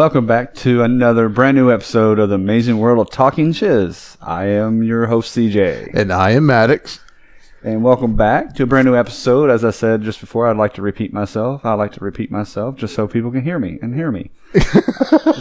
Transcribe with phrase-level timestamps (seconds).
[0.00, 4.16] Welcome back to another brand new episode of the Amazing World of Talking Chiz.
[4.22, 5.90] I am your host, CJ.
[5.92, 7.00] And I am Maddox.
[7.62, 9.50] And welcome back to a brand new episode.
[9.50, 11.66] As I said just before, I'd like to repeat myself.
[11.66, 14.30] I like to repeat myself just so people can hear me and hear me.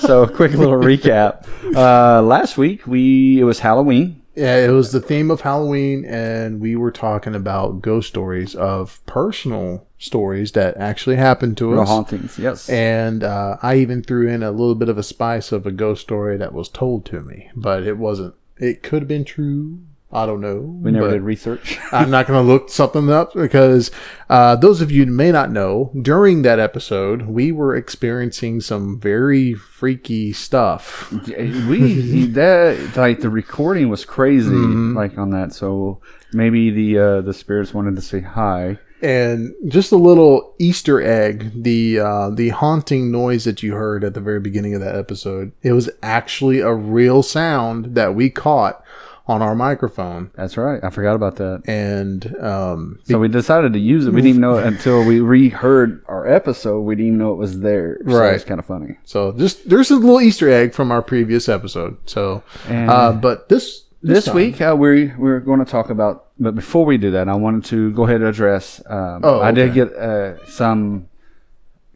[0.02, 1.48] so, a quick little recap.
[1.74, 4.19] Uh, last week, we it was Halloween.
[4.40, 9.06] Yeah, it was the theme of Halloween, and we were talking about ghost stories of
[9.06, 11.90] personal stories that actually happened to Real us.
[11.90, 12.70] hauntings, yes.
[12.70, 16.02] And uh, I even threw in a little bit of a spice of a ghost
[16.04, 18.34] story that was told to me, but it wasn't.
[18.58, 19.80] It could have been true.
[20.12, 20.58] I don't know.
[20.58, 21.78] we never did research.
[21.92, 23.92] I'm not going to look something up because
[24.28, 29.54] uh, those of you may not know, during that episode, we were experiencing some very
[29.54, 31.12] freaky stuff.
[31.12, 34.98] we that like the recording was crazy Mm-hmm.
[34.98, 36.02] like on that so
[36.34, 41.64] maybe the uh the spirits wanted to say hi And just a little Easter egg:
[41.64, 45.54] the uh, the haunting noise that you heard at the very beginning of that episode.
[45.62, 48.84] It was actually a real sound that we caught
[49.30, 50.84] on our microphone, that's right.
[50.84, 51.62] I forgot about that.
[51.68, 54.10] And um, so we decided to use it.
[54.10, 56.82] We didn't even know it until we reheard our episode.
[56.82, 58.00] We didn't even know it was there.
[58.08, 58.34] So Right.
[58.34, 58.98] it's kind of funny.
[59.06, 61.98] So just there's a little Easter egg from our previous episode.
[62.06, 66.26] So, And- uh, but this this time- week uh, we we're going to talk about
[66.40, 69.52] but before we do that i wanted to go ahead and address um, Oh, i
[69.52, 71.10] did get uh, some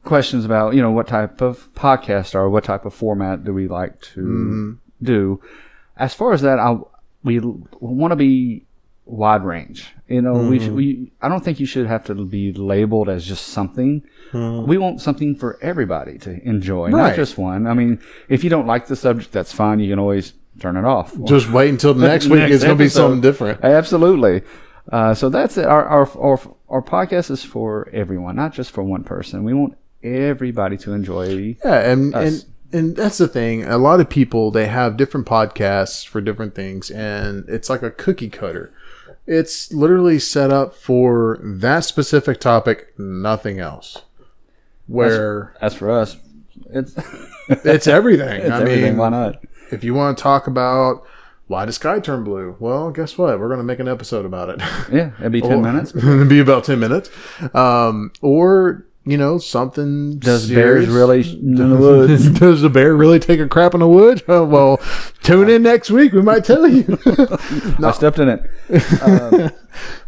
[0.04, 3.68] questions about you know what type of podcast or what type of format do we
[3.70, 4.72] like to Mm-hmm.
[5.02, 5.40] do.
[5.96, 6.76] As far as that i
[7.24, 7.40] we
[7.80, 8.66] want to be
[9.06, 10.66] wide range you know we, Mm-hmm.
[10.66, 14.02] should, we i don't think you should have to be labeled as just something
[14.34, 17.16] we want something for everybody to enjoy not Mm-hmm.
[17.18, 20.34] Just one i mean if you don't like the subject that's fine you can always
[20.60, 22.40] turn it off just wait until next week.
[22.40, 23.64] Next it's going to be something different.
[23.64, 24.44] Absolutely.
[24.92, 25.66] Uh, so that's it.
[25.66, 26.40] Our, our our
[26.70, 29.44] our podcast is for everyone, not just for one person.
[29.44, 31.56] We want everybody to enjoy.
[31.64, 32.44] Yeah, and Us.
[32.44, 33.64] and and that's the thing.
[33.64, 37.92] A lot of people they have different podcasts for different things, and it's like a
[37.92, 38.74] cookie cutter.
[39.26, 44.02] It's literally set up for that specific topic, nothing else.
[44.88, 46.18] Where As for us,
[46.70, 46.94] it's
[47.50, 48.42] it's everything.
[48.42, 48.84] it's I everything.
[48.84, 49.44] mean, Why not?
[49.72, 51.04] if you want to talk about
[51.48, 53.40] why does sky turn blue, well, guess what?
[53.40, 54.60] We're going to make an episode about it.
[54.92, 55.96] Yeah, it'd be ten Or- minutes.
[55.96, 57.10] it'd be about ten minutes.
[57.54, 60.18] Um, or you know something.
[60.20, 62.30] Does bears really in the woods?
[62.40, 64.22] Does the bear really take a crap in the woods?
[64.30, 64.78] Oh, well,
[65.22, 66.14] tune in next week.
[66.14, 66.98] We might tell you.
[67.84, 69.54] I stepped in it.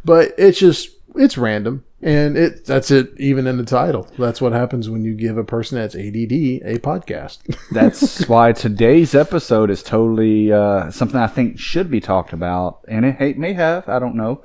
[0.06, 3.12] but it's just it's random, and it that's it.
[3.18, 6.32] Even in the title, that's what happens when you give a person that's ADD
[6.66, 7.40] a podcast.
[7.72, 13.06] That's why today's episode is totally uh, something I think should be talked about, and
[13.06, 13.88] it may have.
[13.90, 14.44] I don't know,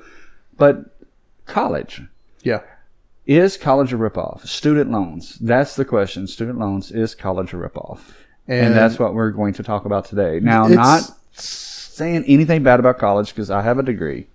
[0.57, 0.97] but
[1.47, 2.03] college.
[2.43, 2.61] yeah,
[3.31, 4.45] Is college a ripoff?
[4.47, 5.39] Student loans.
[5.41, 6.27] That's the question.
[6.27, 6.91] Student loans.
[6.91, 8.01] Is college a ripoff?
[8.49, 10.41] And, And- that's what we're going to talk about today.
[10.41, 11.03] Now, not
[11.33, 14.27] saying anything bad about college because I have a degree.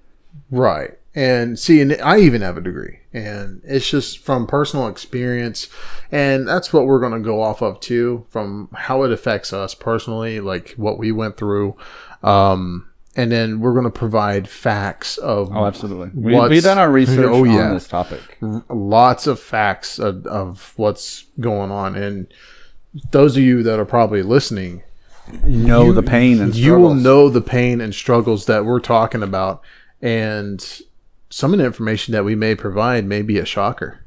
[0.49, 0.97] right.
[1.17, 5.69] And see, and I even have a degree, and it's just from personal experience,
[6.11, 9.73] and that's what we're going to go off of too, from how it affects us
[9.73, 11.77] personally, like what we went through.
[12.21, 16.09] Um, and then we're going to provide facts of Oh, absolutely.
[16.13, 17.67] We, we've done our research Oh, yeah.
[17.69, 18.37] on this topic.
[18.69, 22.27] lots of facts of, of what's going on and
[23.11, 24.83] those of you that are probably listening
[25.43, 29.61] Know the pain and you will know the pain and struggles that we're talking about
[30.01, 30.63] and
[31.31, 34.01] some of the information that we may provide may be a shocker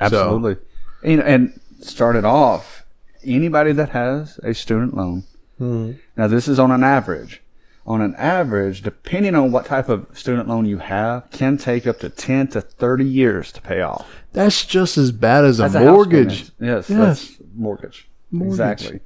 [0.00, 0.56] Absolutely.
[1.04, 2.84] And, and start it off,
[3.24, 5.24] anybody that has a student loan,
[5.58, 5.92] Hmm.
[6.16, 7.40] now this is on an average.
[7.86, 11.98] On an average, depending on what type of student loan you have, can take up
[12.00, 14.08] to 10 to 30 years to pay off.
[14.32, 16.50] that's just as bad as a That's a mortgage.
[16.58, 16.88] Yes, Yes.
[16.88, 18.08] that's mortgage.
[18.30, 18.52] Mortgage.
[18.52, 18.90] Exactly.
[18.90, 19.00] And-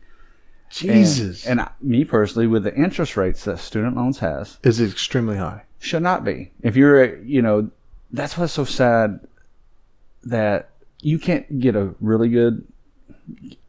[0.71, 5.37] jesus And, I- me personally, with the interest rates that student loans has, is extremely
[5.39, 6.51] high should not be.
[6.63, 7.71] If you're, a, you know,
[8.13, 9.21] that's what's so sad
[10.25, 10.71] that
[11.01, 12.65] you can't get a really good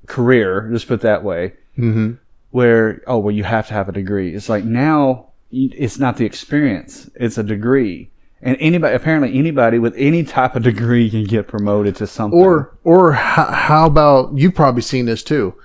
[0.07, 2.13] career, just put it that way, mm-hmm.
[2.51, 4.33] Where, oh, well, you have to have a degree.
[4.33, 8.11] It's like now it's not the experience, it's a degree.
[8.41, 12.39] And anybody, apparently anybody with any type of degree can get promoted to something.
[12.39, 15.55] Or or how, about you've probably seen this too.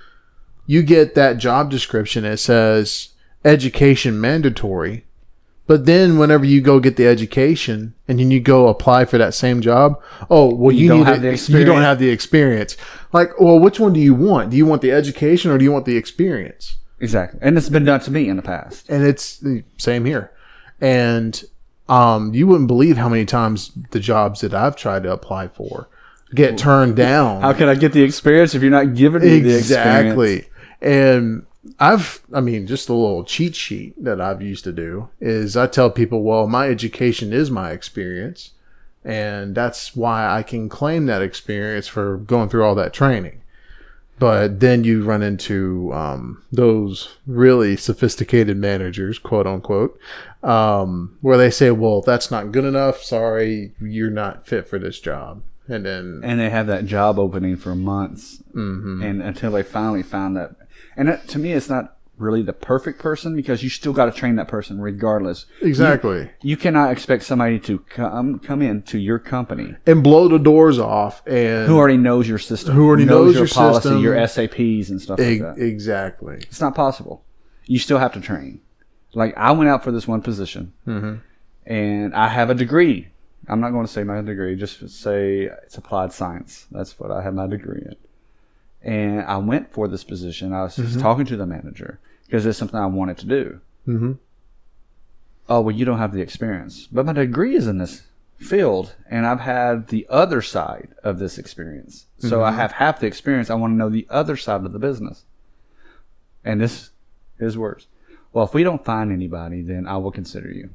[0.65, 3.09] You get that job description it says
[3.45, 5.05] education mandatory,
[5.67, 9.33] but then whenever you go get the education and then you go apply for that
[9.33, 12.77] same job, oh well you, don't need have you don't have the experience.
[13.11, 14.51] Like, well, which one do you want?
[14.51, 16.77] Do you want the education or do you want the experience?
[16.99, 17.39] exactly.
[17.41, 18.89] And it's been done to me in the past.
[18.89, 20.31] and it's the same here.
[20.81, 21.41] And
[21.87, 25.87] um, you wouldn't believe how many times the jobs that I've tried to apply for
[26.33, 27.41] get turned down.
[27.41, 29.69] How can I get the experience if you're not giving me the experience?
[29.69, 30.47] exactly.
[30.81, 31.45] And
[31.79, 35.67] I've, I mean, just a little cheat sheet that I've used to do is I
[35.67, 38.51] tell people, well, my education is my experience.
[39.03, 43.41] And that's why I can claim that experience for going through all that training.
[44.17, 49.99] But then you run into um, those really sophisticated managers, quote unquote,
[50.41, 53.03] um, where they say, well, that's not good enough.
[53.03, 55.43] Sorry, you're not fit for this job.
[55.67, 60.37] And then, and they have that job opening for months, and until they finally found
[60.37, 60.51] that.
[60.95, 64.11] And that, to me, it's not really the perfect person because you still got to
[64.11, 65.45] train that person regardless.
[65.61, 66.29] exactly.
[66.41, 71.21] You cannot expect somebody to come come into your company And blow the doors off.
[71.27, 74.01] And who already knows your system, Who already knows your, your policy, system.
[74.01, 75.61] your SAPs and stuff E- like that.
[75.61, 76.35] exactly.
[76.37, 77.25] It's not possible.
[77.65, 78.61] You still have to train.
[79.13, 81.15] Like I went out for this one position, Mm-hmm.
[81.65, 83.07] and I have a degree.
[83.47, 84.55] I'm not going to say my degree.
[84.55, 86.67] Just say it's applied science.
[86.71, 87.95] That's what I have my degree in.
[88.81, 90.53] And I went for this position.
[90.53, 93.61] I was just talking to the manager because it's something I wanted to do.
[93.87, 94.13] Mm-hmm.
[95.47, 98.03] Oh well, you don't have the experience, but my degree is in this
[98.37, 102.07] field, and I've had the other side of this experience.
[102.19, 103.49] So I have half the experience.
[103.49, 105.23] I want to know the other side of the business.
[106.43, 106.89] And this
[107.39, 107.87] is worse.
[108.33, 110.71] Well, if we don't find anybody, then I will consider you.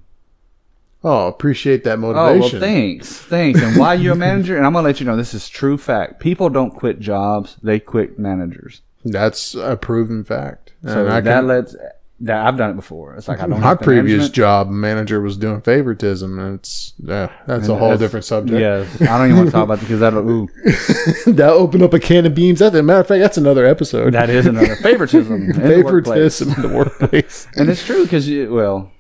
[1.03, 2.43] Oh, appreciate that motivation.
[2.43, 3.17] Oh, well, thanks.
[3.17, 3.61] Thanks.
[3.63, 4.57] And why you're a manager?
[4.57, 6.21] And I'm going to let you know this is true fact.
[6.21, 8.83] People don't quit jobs, they quit managers.
[9.05, 10.73] That's a proven fact.
[10.85, 11.75] So and I that can, lets,
[12.21, 13.15] that I've done it before.
[13.15, 14.35] It's like I don't my previous management.
[14.35, 18.61] job manager was doing favoritism, and it's uh, that's a whole that's- different subject.
[18.61, 18.85] Yeah.
[19.11, 20.49] I don't even want to talk about it because that'll, ooh,
[21.33, 22.59] that opened up a can of beans.
[22.59, 24.13] That's a matter of fact, that's another episode.
[24.13, 25.35] that is another favoritism.
[25.35, 26.41] in the workplace.
[26.41, 27.47] favoritism in the workplace.
[27.57, 28.93] And it's true because, well,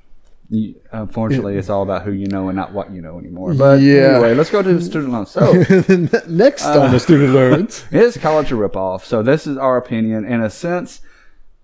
[0.93, 3.55] unfortunately, it's all about who you know and not what you know anymore.
[3.55, 4.14] But Yeah.
[4.14, 5.31] anyway, let's go to the student loans.
[5.31, 5.52] So,
[6.29, 7.85] Next Uh, on the student loans.
[7.93, 9.02] Is college a ripoff?
[9.05, 10.25] So this is our opinion.
[10.25, 11.00] In a sense,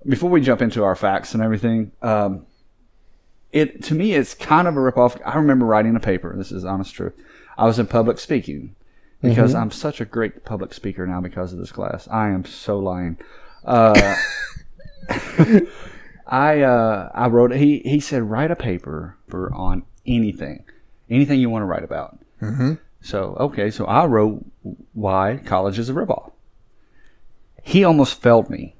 [0.06, 2.46] before we jump into our facts and everything, um,
[3.52, 5.20] it to me it's kind of a ripoff.
[5.24, 6.34] I remember writing a paper.
[6.36, 7.14] This is honest truth.
[7.58, 8.74] I was in public speaking
[9.22, 12.06] because I'm such a great public speaker now because of this class.
[12.08, 13.16] I am so lying.
[13.64, 14.14] Uh,
[16.26, 17.52] I uh, I wrote.
[17.52, 20.64] He he said write a paper for on anything,
[21.08, 22.18] anything you want to write about.
[23.00, 24.44] So okay, so I wrote
[24.92, 26.32] why college is a ripoff.
[27.62, 28.76] He almost failed me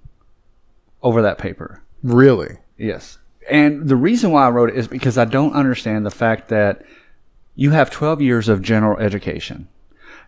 [1.03, 1.83] over that paper.
[2.03, 2.59] Really?
[2.77, 3.19] Yes.
[3.49, 6.83] And the reason why I wrote it is because I don't understand the fact that
[7.55, 9.69] you have 12 years of general education.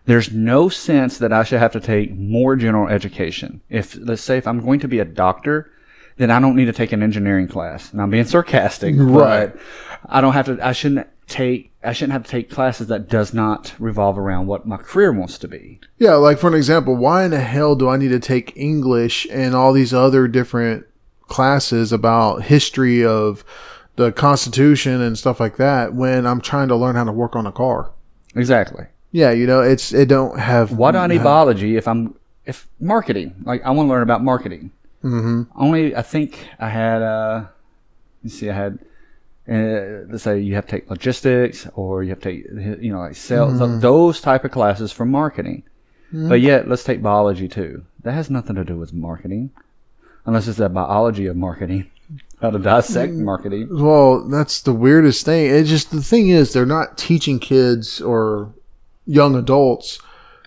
[0.05, 3.61] There's no sense that I should have to take more general education.
[3.69, 5.71] If, let's say, if I'm going to be a doctor,
[6.19, 7.91] then I don't need to take an engineering class.
[7.91, 9.51] And I'm being sarcastic, Right.
[9.53, 9.59] but
[10.07, 13.33] I don't have to, I shouldn't take, I shouldn't have to take classes that does
[13.33, 15.79] not revolve around what my career wants to be.
[15.97, 19.25] Yeah, like for an example, why in the hell do I need to take English
[19.31, 20.85] and all these other different
[21.27, 23.43] classes about history of
[23.95, 27.45] the Constitution and stuff like that when I'm trying to learn how to work on
[27.45, 27.91] a car?
[28.35, 28.85] Exactly.
[29.11, 32.15] Yeah, you know, it's it don't have Why do I need biology if I'm
[32.45, 33.35] if marketing?
[33.43, 34.71] Like I want to learn about marketing.
[35.03, 35.43] Mm-hmm.
[35.55, 37.01] Only I think I had.
[37.01, 37.45] uh
[38.23, 38.79] Let's see, I had.
[39.49, 42.99] Uh, let's say you have to take logistics or you have to take you know
[42.99, 45.63] like sales th- those type of classes for marketing.
[46.11, 47.85] But yet let's take biology too.
[48.03, 49.51] That has nothing to do with marketing,
[50.25, 51.89] unless it's the biology of marketing,
[52.41, 53.69] how to dissect marketing.
[53.71, 55.49] Well, that's the weirdest thing.
[55.49, 58.53] It just the thing is they're not teaching kids or
[59.05, 59.99] young adults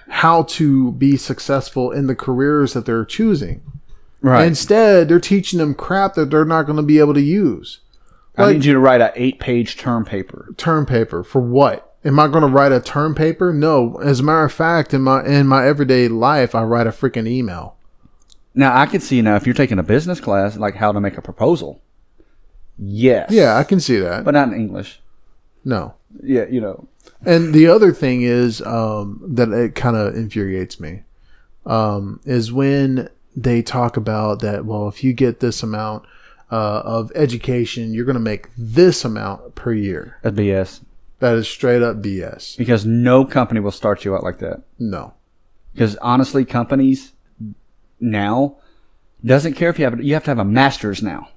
[0.09, 3.63] how to be successful in the careers that they're choosing.
[4.23, 4.47] Right.
[4.47, 7.81] Instead, they're teaching them crap that they're not going to be able to use.
[8.37, 10.55] I need you to write an eight-page term paper.
[10.57, 11.97] term paper for what?
[12.05, 13.53] Am I going to write a term paper?
[13.53, 13.97] No.
[13.97, 17.29] As a matter of fact, in my in my everyday life, I write a freaking
[17.29, 17.77] email.
[18.55, 21.19] Now I can see now if you're taking a business class, like how to make
[21.19, 21.81] a proposal.
[22.79, 23.31] Yes.
[23.31, 24.25] Yeah, I can see that.
[24.25, 25.01] but not in English.
[25.65, 25.95] No.
[26.23, 26.89] Yeah, you know.
[27.25, 31.03] And the other thing is um, that it kind of infuriates me
[31.67, 34.65] um, is when they talk about that.
[34.65, 36.05] Well, if you get this amount
[36.51, 40.19] uh, of education, you're going to make this amount per year.
[40.23, 40.81] That's BS.
[41.21, 42.57] That is straight up BS.
[42.57, 44.63] Because no company will start you out like that.
[44.79, 45.15] No.
[45.73, 47.13] Because honestly, companies
[48.01, 48.57] now
[49.25, 51.29] doesn't care if you have you have to have a master's now.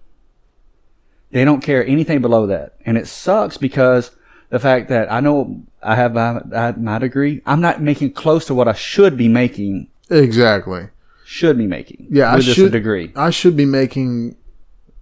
[1.31, 4.11] They don't care anything below that, and it sucks because
[4.49, 8.55] the fact that I know I have my, my degree, I'm not making close to
[8.55, 9.89] what I should be making.
[10.09, 10.89] Exactly.
[11.25, 12.07] Should be making.
[12.11, 13.11] Yeah, I should degree.
[13.15, 14.35] I should be making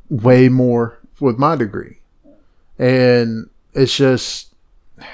[0.10, 2.00] way more with my degree,
[2.80, 4.54] and it's just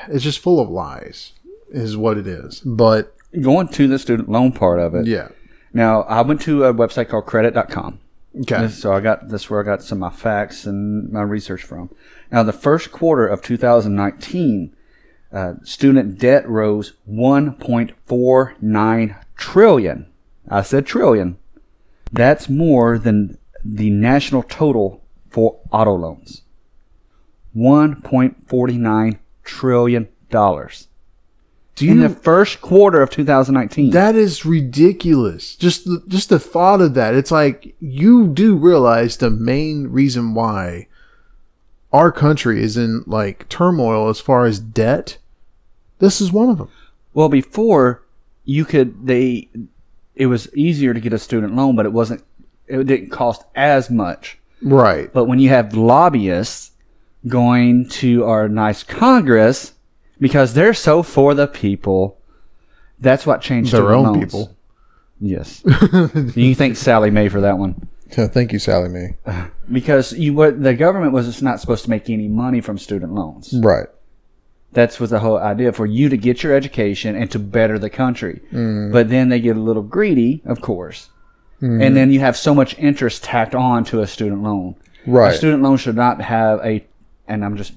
[0.08, 1.34] it's just full of lies,
[1.72, 2.60] is what it is.
[2.62, 5.06] But Going to the student loan part of it.
[5.06, 5.28] yeah,
[5.72, 8.00] Now, I went to a website called credit.com.
[8.42, 8.68] Okay.
[8.70, 11.90] So I got this where I got some of my facts and my research from.
[12.32, 14.76] Now, the first quarter of 2019,
[15.32, 20.06] uh, student debt rose 1.49 trillion.
[20.50, 21.38] I said trillion.
[22.12, 26.42] That's more than the national total for auto loans.
[27.56, 30.88] 1.49 trillion dollars
[31.76, 33.92] Do in the first quarter of 2019.
[33.92, 35.56] that is ridiculous.
[35.56, 37.16] Just the, just the thought of that.
[37.16, 40.88] It's like you do realize the main reason why
[41.92, 45.18] our country is in like turmoil as far as debt.
[45.98, 46.70] This is one of them.
[47.14, 48.04] Well, before
[48.46, 49.50] you could they
[50.20, 52.22] it was easier to get a student loan, but it wasn't
[52.68, 54.38] it didn't cost as much.
[54.62, 55.12] Right.
[55.12, 56.72] But when you have lobbyists
[57.28, 59.74] going to our nice Congress
[60.20, 62.20] because they're so for the people,
[63.00, 64.26] that's what changed Their own loans.
[64.26, 64.56] people.
[65.22, 65.64] Yes.
[66.36, 67.88] you thank Sallie Mae for that one.
[68.12, 69.18] Thank you, Sallie Mae.
[69.72, 73.14] Because you what the government was just not supposed to make any money from student
[73.14, 73.54] loans.
[73.54, 73.86] Right.
[74.72, 77.90] That's was the whole idea for you to get your education and to better the
[77.90, 78.42] country.
[78.52, 78.92] Mm.
[78.92, 81.10] But then they get a little greedy, of course.
[81.62, 84.76] And then you have so much interest tacked on to a student loan.
[85.06, 85.34] Right.
[85.34, 86.86] A student loan should not have a,
[87.28, 87.74] and I'm just,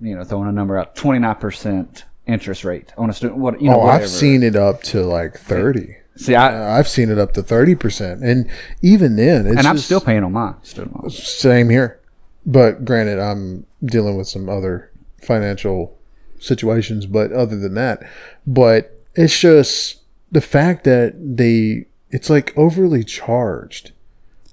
[0.00, 3.38] you know, throwing a number out, 29% interest rate on a student.
[3.38, 4.04] What you know, oh, whatever.
[4.04, 5.96] I've seen it up to like thirty.
[6.16, 8.50] See, I I've seen it up to thirty percent, and
[8.82, 11.10] even then, it's and I'm just- still paying on my student loan.
[11.10, 12.00] Same here.
[12.44, 14.90] But granted, I'm dealing with some other
[15.26, 15.96] financial
[16.38, 18.02] situations, but other than that,
[18.46, 23.92] but it's just the fact that they, it's like overly charged.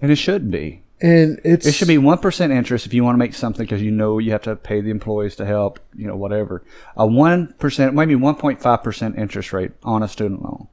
[0.02, 0.84] And it should be.
[1.02, 3.82] And it's, It should be one percent interest if you want to make something because
[3.82, 6.64] you know you have to pay the employees to help, you know, whatever.
[6.96, 10.70] A one percent, maybe one point five percent interest rate on a student loan.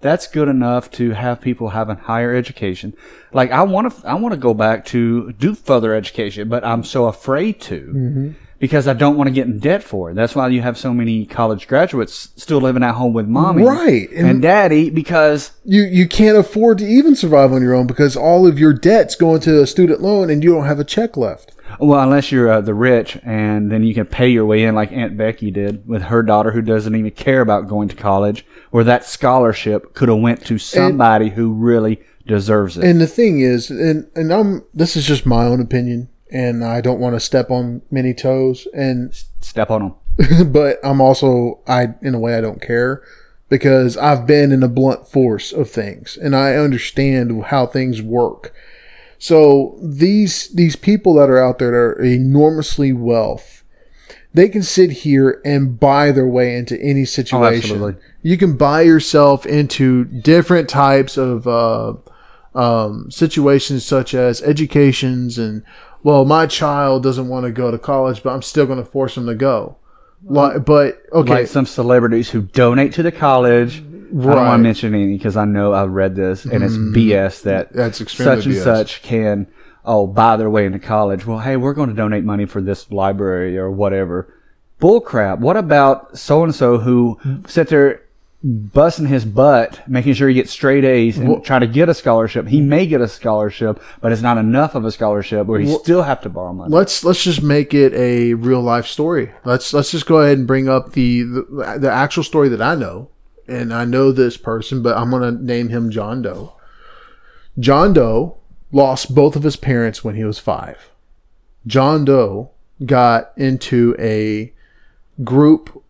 [0.00, 2.94] That's good enough to have people having higher education.
[3.32, 6.84] Like I want to, I want to go back to do further education, but I'm
[6.84, 8.30] so afraid to mm-hmm.
[8.64, 10.14] Because I don't want to get in debt for it.
[10.14, 14.10] That's why you have so many college graduates still living at home with mommy, Right.
[14.10, 18.16] and, And- daddy because you, you can't afford to even survive on your own because
[18.16, 21.18] all of your debt's going to a student loan and you don't have a check
[21.18, 21.52] left.
[21.78, 24.90] Well, unless you're uh, the rich, and then you can pay your way in, like
[24.92, 28.82] Aunt Becky did with her daughter, who doesn't even care about going to college, or
[28.84, 32.84] that scholarship could have went to somebody who really deserves it.
[32.84, 36.80] And the thing is, and and I'm this is just my own opinion, and I
[36.80, 40.52] don't want to step on many toes, and Step on them.
[40.52, 43.02] but I'm also I in a way I don't care
[43.48, 48.52] because I've been in a blunt force of things and I understand how things work.
[49.18, 53.62] So these these people that are out there that are enormously wealth,
[54.32, 57.70] they can sit here and buy their way into any situation.
[57.76, 58.02] absolutely.
[58.22, 61.94] you can buy yourself into different types of uh,
[62.54, 65.64] um, situations such as educations and
[66.04, 69.16] well my child doesn't want to go to college but i'm still going to force
[69.16, 69.76] him to go
[70.26, 73.80] like, but okay Like some celebrities who donate to the college.
[73.80, 74.52] I don't want Mm-hmm.
[74.52, 78.46] to mention any because I know I've read this, and it's BS that That's such
[78.46, 78.62] and BS.
[78.64, 79.46] such can
[79.84, 81.26] oh buy their way into college.
[81.26, 84.32] Well, hey, we're going to donate money for this library or whatever.
[84.78, 85.40] Bull crap.
[85.40, 88.00] What about so and so who sit there
[88.44, 92.46] busting his butt, making sure he gets straight A's and try to get a scholarship?
[92.46, 96.02] He may get a scholarship, but it's not enough of a scholarship where he still
[96.02, 96.74] have to borrow money.
[96.74, 100.46] let's let's just make it a real life story let's let's just go ahead and
[100.46, 103.08] bring up the the, the actual story that i know
[103.48, 106.52] and i know this person but i'm going to name him john doe
[107.58, 108.36] john doe
[108.72, 110.90] lost both of his parents when he was five
[111.66, 112.50] john doe
[112.84, 114.52] got into a
[115.22, 115.83] group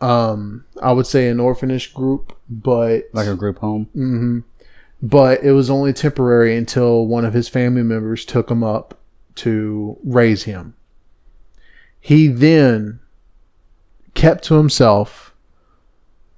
[0.00, 4.44] um i would say an orphanage group but Like a group home.
[5.02, 8.98] but it was only temporary until one of his family members took him up
[9.36, 10.74] to raise him.
[12.00, 12.98] He then
[14.14, 15.32] kept to himself,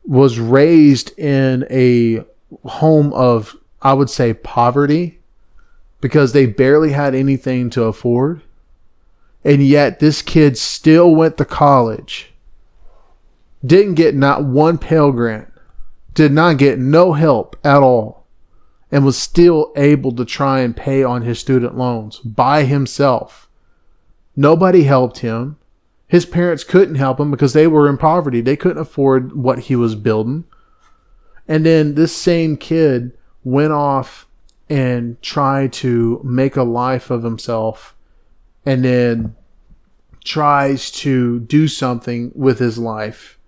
[0.05, 2.23] was raised in a
[2.69, 5.21] home of, I would say, poverty
[6.01, 8.43] because they barely had anything to afford.
[9.45, 12.30] And yet this kid still went to college,
[13.65, 15.49] didn't get not one Pell Grant,
[16.15, 18.27] did not get no help at all
[18.91, 23.49] and was still able to try and pay on his student loans by himself.
[24.35, 25.59] Nobody helped him.
[26.09, 28.41] His parents couldn't help him because they were in poverty.
[28.41, 30.45] They couldn't afford what he was building.
[31.47, 33.13] And then this same kid
[33.45, 34.27] went off
[34.69, 37.95] and tried to make a life of himself
[38.65, 39.37] and then
[40.25, 43.39] tries to do something with his life.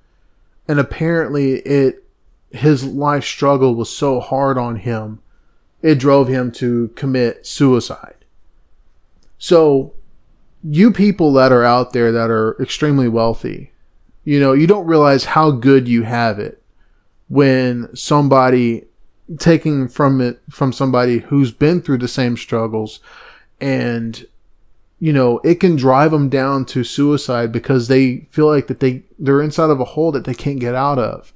[0.72, 2.02] And apparently it
[2.50, 5.20] his life struggle was so hard on him
[5.82, 8.24] it drove him to commit suicide.
[9.36, 9.92] So,
[10.64, 13.72] you people that are out there that are extremely wealthy,
[14.24, 16.62] you know, you don't realize how good you have it
[17.28, 18.86] when somebody
[19.38, 23.00] taking from it from somebody who's been through the same struggles
[23.60, 24.24] and
[25.02, 29.02] you know it can drive them down to suicide because they feel like that they
[29.18, 31.32] they're inside of a hole that they can't get out of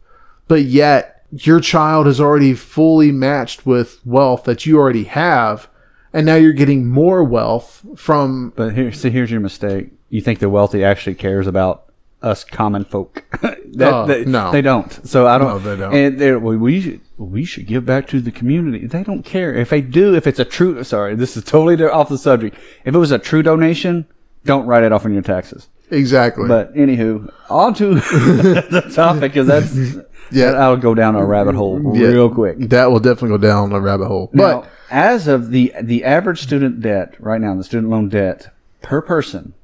[0.46, 5.68] but yet your child is already fully matched with wealth that you already have
[6.12, 9.90] and now you're getting more wealth from But here, see, here's your mistake.
[10.08, 11.86] You think the wealthy actually cares about
[12.23, 13.25] us common folk?
[13.42, 14.50] that, Oh, they, no.
[14.52, 14.90] they don't.
[15.06, 15.49] So I don't.
[15.49, 15.94] No, they don't.
[15.94, 18.87] And they're, well, we should we should give back to the community.
[18.87, 20.14] They don't care if they do.
[20.14, 22.56] If it's a true, sorry, this is totally off the subject.
[22.85, 24.06] If it was a true donation,
[24.44, 25.68] don't write it off on your taxes.
[25.90, 30.02] exactly But anywho, on to the topic because that's Yeah.
[30.30, 30.50] yeah.
[30.52, 32.08] I'll go down a rabbit hole Yeah.
[32.08, 32.58] real quick.
[32.70, 36.42] that will definitely go down a rabbit hole Now, but as of the the average
[36.42, 39.54] student debt right now, the student loan debt per person,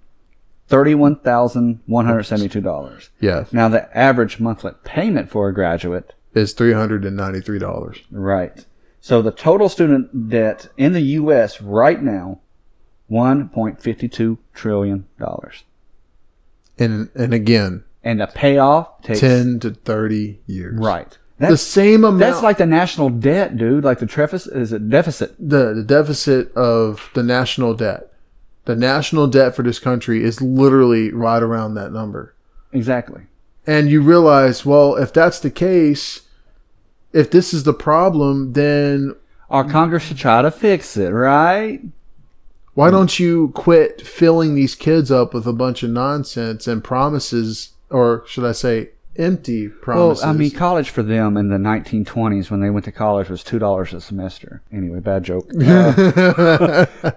[0.73, 3.11] thirty one thousand one hundred seventy two dollars.
[3.21, 8.65] yeah Now the average monthly payment for a graduate, is $393 right?
[8.99, 11.61] So the total student debt in the U.S.
[11.61, 12.41] right now,
[13.07, 15.65] one point fifty two trillion dollars,
[16.79, 21.19] and and again and the payoff takes 10 to 30 years right.
[21.39, 23.85] the That's same amount that's like the national debt, dude.
[23.85, 25.37] Like the deficit is it deficit?
[25.39, 28.12] the, the deficit of the national debt.
[28.65, 32.35] The national debt for this country is literally right around that number.
[32.73, 33.23] Exactly.
[33.67, 36.23] And you realize, well, if that's the case,
[37.13, 39.15] if this is the problem, then
[39.51, 41.81] Our Congress should try to fix it, right?
[42.75, 47.71] why don't you quit filling these kids up with a bunch of nonsense and promises,
[47.91, 50.23] or should I say, empty promises.
[50.23, 50.31] Well.
[50.31, 53.59] I mean, college for them in the 1920s when they went to college was two
[53.59, 54.63] dollars a semester.
[54.73, 55.49] Anyway, bad joke.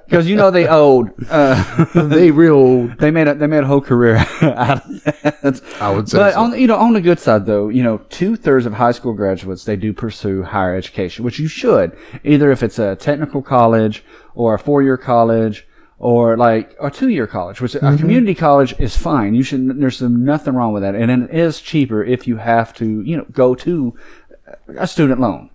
[0.06, 1.12] Because you know they owed.
[1.30, 5.62] Uh, they real, they made a they made a whole career out of that.
[5.80, 6.40] I would say But so.
[6.42, 8.92] on the- you know on the good side though, you know two thirds of high
[8.92, 11.96] school graduates they do pursue higher education, which you should.
[12.24, 14.04] Either if it's a technical college
[14.34, 15.68] or a four year college.
[15.98, 17.96] Or like a two-year college, which Mm-hmm.
[17.96, 19.34] a community college is fine.
[19.34, 19.80] You should.
[19.80, 23.26] There's nothing wrong with that, and it is cheaper if you have to, you know,
[23.32, 23.98] go to
[24.68, 25.50] a student loan.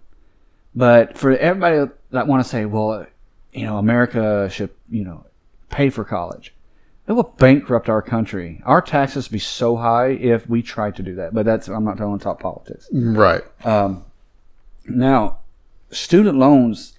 [0.74, 3.06] But for everybody that want to say, well,
[3.52, 5.26] you know, America should, you know,
[5.68, 6.54] pay for college,
[7.06, 8.62] it will bankrupt our country.
[8.64, 11.34] Our taxes be so high if we try to do that.
[11.34, 12.88] But that's I'm not going to talk politics.
[12.92, 13.42] right.
[13.66, 14.04] Um,
[14.86, 15.38] now,
[15.90, 16.94] student loans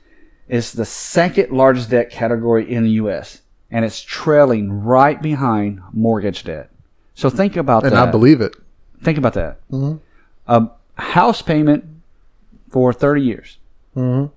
[0.52, 3.42] is the second largest debt category in the U.S.
[3.72, 6.70] and it's trailing right behind mortgage debt.
[7.16, 8.02] So think about And that.
[8.02, 8.56] And I believe it.
[9.02, 9.68] Think about that.
[9.70, 9.98] Mm-hmm.
[10.48, 10.70] A
[11.02, 11.86] house payment
[12.70, 13.58] for 30 years,
[13.96, 14.32] mm-hmm.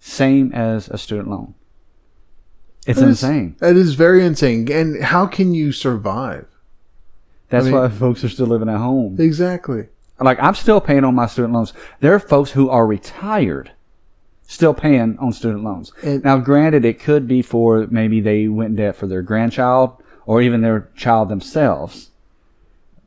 [0.00, 1.54] same as a student loan.
[2.84, 3.54] It's That is- insane.
[3.60, 4.70] That is very insane.
[4.70, 6.46] And how can you survive?
[7.50, 9.16] That's I mean- why folks are still living at home.
[9.20, 9.86] Exactly.
[10.18, 11.72] Like I'm still paying on my student loans.
[12.00, 13.72] There are folks who are retired,
[14.46, 15.92] still paying on student loans.
[16.02, 19.96] And- now, granted, it could be for maybe they went in debt for their grandchild
[20.26, 22.10] or even their child themselves,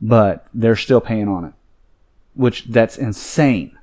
[0.00, 1.52] but they're still paying on it,
[2.34, 3.76] which that's insane.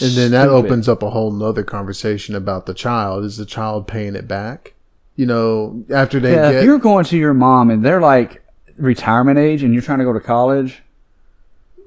[0.00, 3.24] And then that opens up a whole nother conversation about the child.
[3.24, 4.74] Is the child paying it back?
[5.14, 8.42] You know, after they Yeah, get if you're going to your mom and they're like
[8.76, 10.82] retirement age and you're trying to go to college,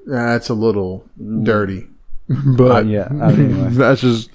[0.06, 1.04] that's a little
[1.44, 1.86] dirty.
[2.56, 3.68] But Uh, yeah, anyway.
[3.70, 4.30] that's just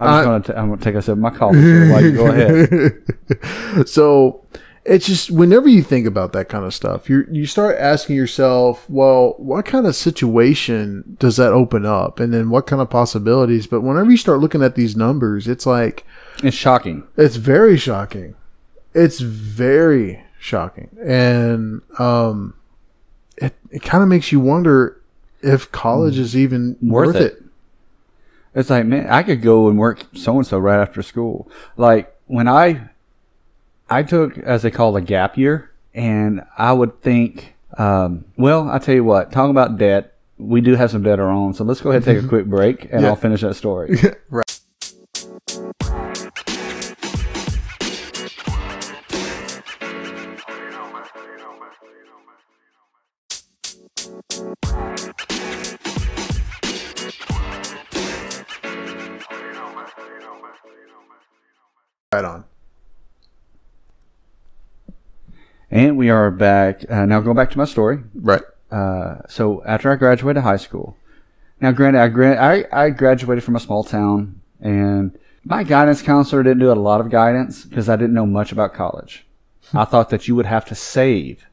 [0.00, 1.88] I'm I- gonna t- I'm gonna take a sip of my coffee.
[1.90, 3.88] while you go ahead.
[3.88, 4.44] so
[4.84, 8.88] it's just whenever you think about that kind of stuff, you you start asking yourself,
[8.88, 13.66] well, what kind of situation does that open up, and then what kind of possibilities?
[13.66, 16.04] But whenever you start looking at these numbers, it's like
[16.42, 17.04] It's shocking.
[17.16, 18.34] It's very shocking.
[18.94, 20.88] It's very shocking.
[21.04, 22.54] And um
[23.36, 24.97] it it kind of makes you wonder
[25.42, 27.32] if college is even worth, Worth it.
[27.32, 27.42] it.
[28.54, 31.48] It's like, man, I could go and work so and so right after school.
[31.76, 32.88] Like when I,
[33.88, 38.78] I took as they call a gap year, and I would think, um, well, I
[38.78, 41.54] tell you what, talking about debt, we do have some debt our own.
[41.54, 43.08] So let's go ahead and take a quick break, and Yeah.
[43.08, 43.96] I'll finish that story.
[44.02, 44.14] right.
[44.30, 44.44] Right
[65.70, 67.20] and we are back uh, now.
[67.20, 67.98] Go back to my story.
[68.14, 68.42] Right.
[68.70, 70.96] uh, so after I graduated high school,
[71.60, 76.42] now granted, I, gra- I I graduated from a small town, and My guidance counselor
[76.42, 79.26] didn't do a lot of guidance because I didn't know much about college.
[79.72, 81.46] I thought that you would have to save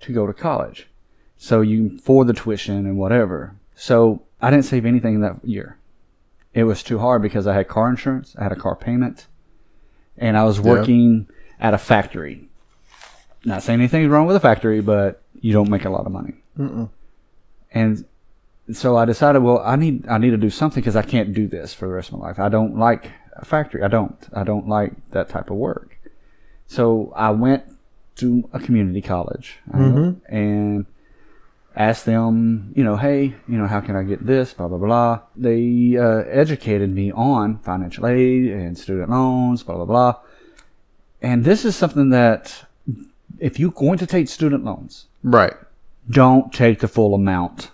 [0.00, 0.86] to go to college.
[1.36, 3.56] So you for the tuition and whatever.
[3.74, 5.76] So I didn't save anything that year.
[6.54, 9.26] It was too hard because I had car insurance, I had a car payment,
[10.16, 11.28] and I was working
[11.60, 12.48] at a factory.
[13.46, 16.34] Not saying anything's wrong with a factory, but you don't make a lot of money.
[17.72, 18.04] And
[18.72, 21.46] so I decided, well, I need I need to do something because I can't do
[21.46, 22.40] this for the rest of my life.
[22.40, 23.84] I don't like a factory.
[23.84, 24.16] I don't.
[24.32, 25.96] I don't like that type of work.
[26.66, 27.62] So I went
[28.16, 30.86] to a community college uh, and
[31.76, 34.54] asked them, you know, hey, you know, how can I get this?
[34.54, 35.20] Blah blah blah.
[35.36, 39.62] They uh, educated me on financial aid and student loans.
[39.62, 40.14] Blah blah blah.
[41.22, 42.65] And this is something that
[43.40, 45.54] if you're going to take student loans, Right.
[46.08, 47.70] don't take the full amount.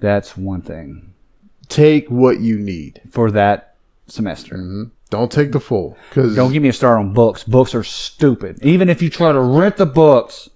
[0.00, 1.14] That's one thing
[1.68, 3.00] Take what you need.
[3.10, 3.74] for that
[4.06, 4.56] semester.
[5.10, 5.96] Don't take the full.
[6.10, 7.42] Because Don't give me a start on books.
[7.44, 8.58] Books are stupid.
[8.62, 10.48] Even if you try to rent the books,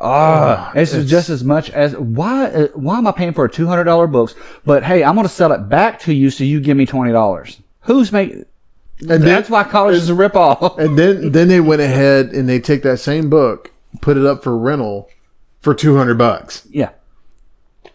[0.00, 2.46] ah, it's, just as much as why?
[2.46, 4.34] Uh, why am I paying for a two hundred dollar books?
[4.64, 7.12] But hey, I'm going to sell it back to you, so you give me twenty
[7.12, 7.60] dollars.
[7.82, 8.44] Who's making?
[9.00, 10.78] And That's why college is a ripoff.
[10.78, 14.42] And then then they went ahead and they take that same book, put it up
[14.42, 15.08] for rental
[15.60, 16.66] for two hundred bucks.
[16.70, 16.90] yeah.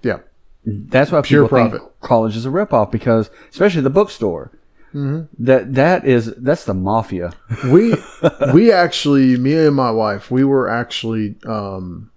[0.02, 0.20] Yeah.
[0.66, 4.52] That's why Pure people think college is a ripoff because, especially the bookstore,
[4.94, 7.34] that that is that's the mafia.
[7.72, 7.96] We
[8.54, 12.12] we actually me and my wife, we were actually um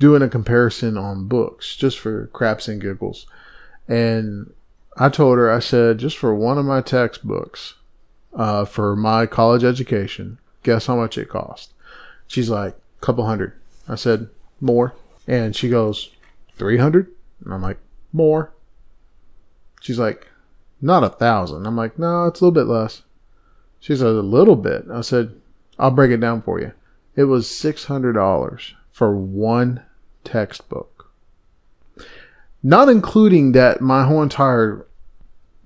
[0.00, 3.26] doing a comparison on books just for craps and giggles.
[3.88, 4.52] And
[4.96, 7.74] I told her, I said, just for one of my textbooks,
[8.34, 11.72] uh, for my college education, guess how much it cost?
[12.26, 13.52] She's like, a couple hundred.
[13.88, 14.28] I said,
[14.60, 14.94] more.
[15.26, 16.10] And she goes,
[16.56, 17.10] 300?
[17.44, 17.78] And I'm like,
[18.12, 18.52] more.
[19.80, 20.28] She's like,
[20.80, 21.66] not a thousand.
[21.66, 23.02] I'm like, no, it's a little bit less.
[23.80, 24.86] She said, a little bit.
[24.92, 25.38] I said,
[25.78, 26.72] I'll break it down for you.
[27.16, 29.82] It was $600 for one
[30.24, 31.12] textbook.
[32.62, 34.86] Not including that my whole entire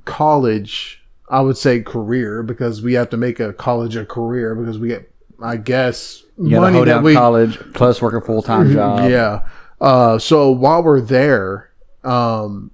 [0.04, 0.97] college,
[1.30, 4.88] I would say career, because we have to make a college a career because we
[4.88, 5.12] get,
[5.42, 9.10] I guess, You money that down we, college plus work a full time job.
[9.10, 9.48] yeah.
[9.80, 11.70] Uh, so while we're there,
[12.02, 12.70] um,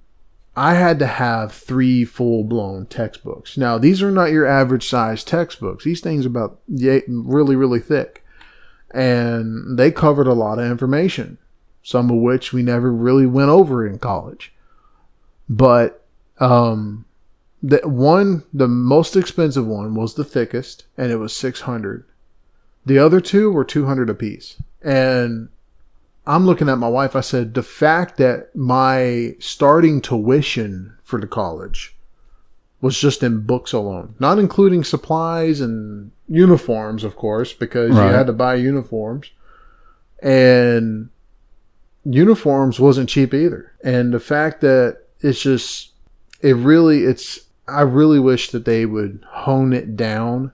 [0.55, 3.57] I had to have three full blown textbooks.
[3.57, 5.83] Now these are not your average size textbooks.
[5.83, 8.23] These things are about really really thick,
[8.91, 11.37] and they covered a lot of information.
[11.83, 14.51] Some of which we never really went over in college,
[15.47, 16.03] but
[16.39, 17.04] um,
[17.67, 22.03] the one the most expensive one was the thickest, and it was six hundred.
[22.85, 25.49] The other two were two hundred apiece, and
[26.27, 27.15] I'm looking at my wife.
[27.15, 31.95] I said, the fact that my starting tuition for the college
[32.81, 38.07] was just in books alone, not including supplies and uniforms, of course, because Right.
[38.07, 39.31] you had to buy uniforms.
[40.21, 41.09] And
[42.03, 43.71] uniforms wasn't cheap either.
[43.83, 45.91] And the fact that it's just,
[46.41, 50.51] it really, it's, I really wish that they would hone it down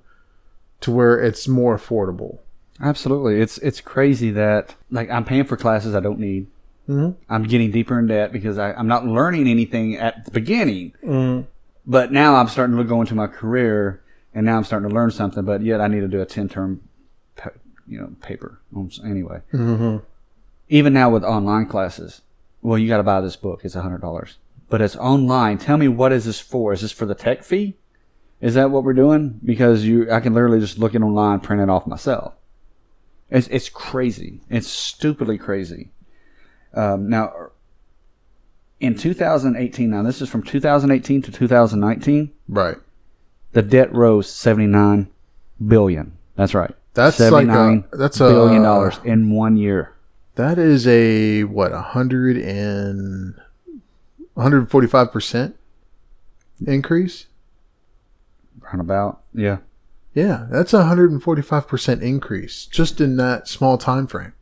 [0.81, 2.39] to where it's more affordable.
[2.81, 3.39] Absolutely.
[3.41, 6.47] It's it's crazy that like I'm paying for classes I don't need.
[6.89, 7.15] Mhm.
[7.29, 10.93] I'm getting deeper in debt because I, I'm not learning anything at the beginning.
[11.05, 11.45] Mm-hmm.
[11.85, 14.01] But now I'm starting to go into my career,
[14.33, 15.43] and now I'm starting to learn something.
[15.45, 16.81] But yet I need to do a ten term,
[17.87, 18.59] you know, paper.
[19.05, 19.97] Anyway, Mm-hmm.
[20.69, 22.21] even now with online classes,
[22.61, 23.61] well, you got to buy this book.
[23.63, 24.37] It's a hundred dollars,
[24.71, 25.57] but it's online.
[25.59, 26.73] Tell me what is this for?
[26.73, 27.75] Is this for the tech fee?
[28.39, 29.39] Is that what we're doing?
[29.43, 32.33] Because you, I can literally just look it online, print it off myself.
[33.29, 34.41] It's it's crazy.
[34.49, 35.91] It's stupidly crazy.
[36.73, 37.33] Um, now,
[38.79, 42.31] in 2018, now this is from 2018 to 2019.
[42.47, 42.77] Right.
[43.51, 45.09] The debt rose 79
[45.67, 46.17] billion.
[46.35, 46.73] That's right.
[46.93, 49.93] That's like a- that's a- billion dollars in one year.
[50.35, 53.35] That is a what a hundred and
[54.41, 55.55] one hundred forty five percent
[56.65, 57.27] increase.
[58.63, 59.57] around about, Yeah.
[60.15, 64.33] Yeah, that's a hundred and forty five percent increase just in that small time frame.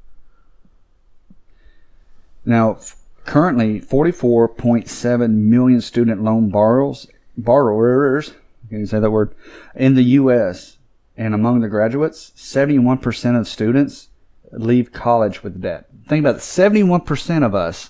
[2.46, 7.06] Now, f- currently, 44.7 million student loan borrowers,
[7.38, 8.34] borrowers,
[8.70, 9.36] can you say that word,
[9.76, 10.78] in the U.S.
[11.18, 14.08] And among the graduates, 71% of students
[14.54, 15.88] leave college with debt.
[16.08, 16.40] Think about it.
[16.40, 17.90] 71% of us,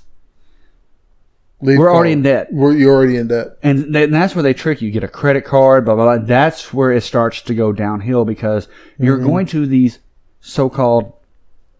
[1.61, 2.47] Leave We're already in debt.
[2.51, 3.57] We're, you're already in debt.
[3.61, 4.87] and, th- and that's where they trick you.
[4.87, 6.25] You get a credit card, blah, blah, blah.
[6.25, 9.27] That's where it starts to go downhill because you're mm-hmm.
[9.27, 9.99] going to these
[10.39, 11.13] so-called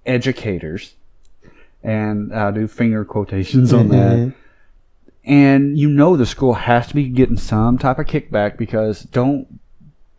[0.06, 0.96] educators,
[1.82, 4.18] and I do finger quotations on that.
[4.18, 4.30] Mm-hmm.
[5.24, 9.60] and you know the school has to be getting some type of kickback because don't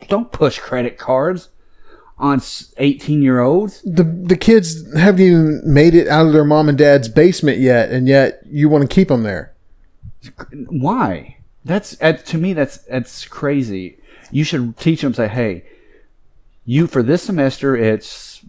[0.09, 1.51] don't push credit cards
[2.21, 2.41] on
[2.77, 3.83] 18 year olds.
[3.83, 7.91] The the kids haven't even made it out of their mom and dad's basement yet,
[7.91, 9.55] and yet you want to keep them there.
[10.69, 11.39] Why?
[11.65, 13.99] That's to me that's that's crazy.
[14.31, 15.65] You should teach them say, "Hey,
[16.65, 18.45] you for this semester it's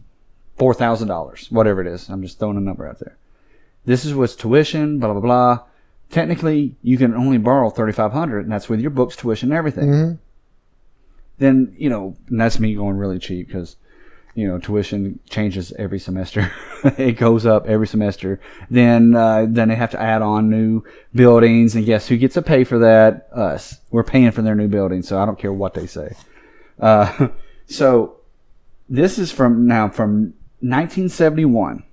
[0.58, 2.10] four thousand dollars, whatever it is.
[2.10, 3.18] I'm just throwing a number out there.
[3.86, 5.60] This is what's tuition, blah blah blah.
[6.10, 9.58] Technically, you can only borrow thirty five hundred, and that's with your books, tuition, and
[9.58, 9.90] everything.
[9.90, 10.16] Mm-hmm
[11.42, 13.76] then you know that's me going really cheap because
[14.36, 16.52] you know tuition changes every semester.
[16.98, 18.40] It goes up every semester.
[18.72, 21.76] Then uh, then they have to add on new buildings.
[21.76, 23.28] And guess who gets to pay for that?
[23.32, 23.80] Us.
[23.92, 26.16] We're paying for their new building so i don't care what they say.
[26.80, 27.28] Uh,
[27.68, 28.22] so
[28.90, 31.84] this is from now from 1971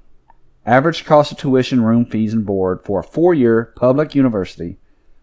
[0.64, 4.78] average cost of tuition room fees and board for a four-year public university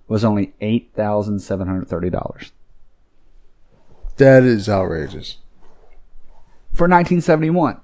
[0.08, 2.52] was only $8730
[4.18, 5.38] that is outrageous.
[6.74, 7.80] for 1971.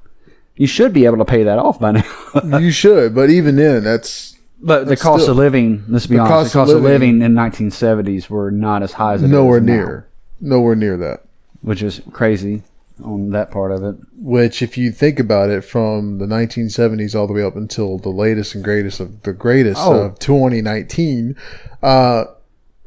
[0.55, 2.03] You should be able to pay that off by now.
[2.59, 6.21] you should, but even then, that's But the cost still- of living, let's be the
[6.21, 9.25] honest, cost the cost of living- living in 1970s were not as high as it
[9.25, 10.07] is nowhere now, near,
[10.41, 11.21] nowhere near that.
[11.61, 12.63] which is crazy
[13.03, 13.95] on that part of it.
[14.17, 18.09] Which, if you think about it, from the 1970s all the way up until the
[18.09, 19.99] latest and greatest of the greatest Oh.
[20.01, 21.35] of 2019,
[21.81, 22.25] uh,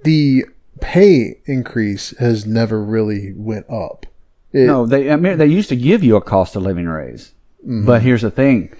[0.04, 0.44] the
[0.80, 4.06] pay increase has never really went up.
[4.52, 7.32] It, No, they I mean they used to give you a cost of living raise.
[7.62, 7.86] Mm-hmm.
[7.86, 8.74] But here's the thing.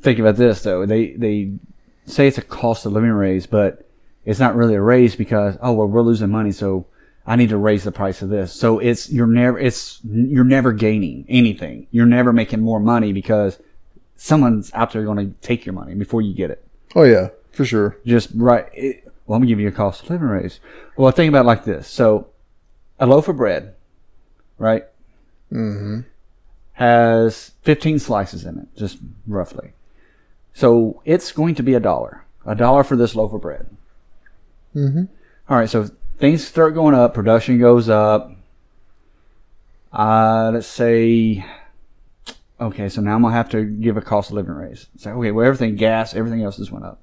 [0.00, 0.86] Think about this though.
[0.86, 1.52] They they
[2.06, 3.88] say it's a cost of living raise, but
[4.24, 6.86] it's not really a raise because oh well we're losing money so
[7.26, 8.52] I need to raise the price of this.
[8.52, 11.86] So it's you're never it's you're never gaining anything.
[11.90, 13.58] You're never making more money because
[14.16, 16.64] someone's out there going to take your money before you get it.
[16.94, 17.98] Oh yeah, for sure.
[18.04, 18.68] Just right.
[18.72, 20.58] It, well, I'm gonna give you a cost of living raise.
[20.96, 21.86] Well, think about it like this.
[21.86, 22.26] So,
[22.98, 23.76] a loaf of bread,
[24.58, 24.86] right,
[25.52, 26.00] mm-hmm.
[26.72, 29.70] has 15 slices in it, just roughly.
[30.52, 33.68] So it's going to be a dollar, a dollar for this loaf of bread.
[34.74, 35.04] Mm-hmm.
[35.48, 35.70] All right.
[35.70, 35.88] So
[36.18, 37.14] things start going up.
[37.14, 38.32] Production goes up.
[39.92, 41.44] Uh, let's say.
[42.60, 44.88] Okay, so now I'm gonna have to give a cost of living raise.
[44.96, 47.00] So okay, well everything, gas, everything else has went up.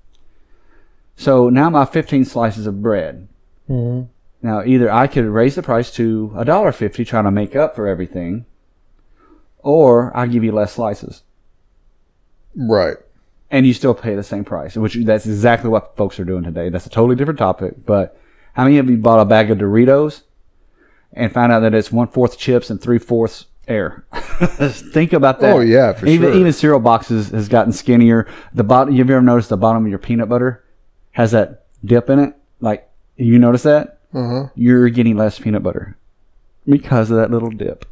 [1.18, 3.28] So now my 15 slices of bread.
[3.68, 4.04] hmm
[4.42, 7.76] Now either I could raise the price to a dollar fifty, trying to make up
[7.76, 8.46] for everything,
[9.60, 11.24] or I give you less slices,
[12.56, 12.98] Right.
[13.50, 14.76] and you still pay the same price.
[14.78, 16.70] Which that's exactly what folks are doing today.
[16.70, 17.86] That's a totally different topic.
[17.86, 18.18] But
[18.54, 20.22] how many of you bought a bag of Doritos
[21.14, 24.06] and found out that it's one fourth chips and three fourths air?
[24.14, 25.56] Think about that.
[25.56, 26.40] Oh, yeah, for even, sure.
[26.40, 28.28] Even cereal boxes has gotten skinnier.
[28.54, 28.96] The bottom.
[28.96, 30.64] Have you ever noticed the bottom of your peanut butter
[31.18, 32.36] has that dip in it?
[32.62, 33.96] Like you notice that?
[34.14, 34.48] Uh huh.
[34.56, 35.98] you're getting less peanut butter
[36.66, 37.86] because of that little dip.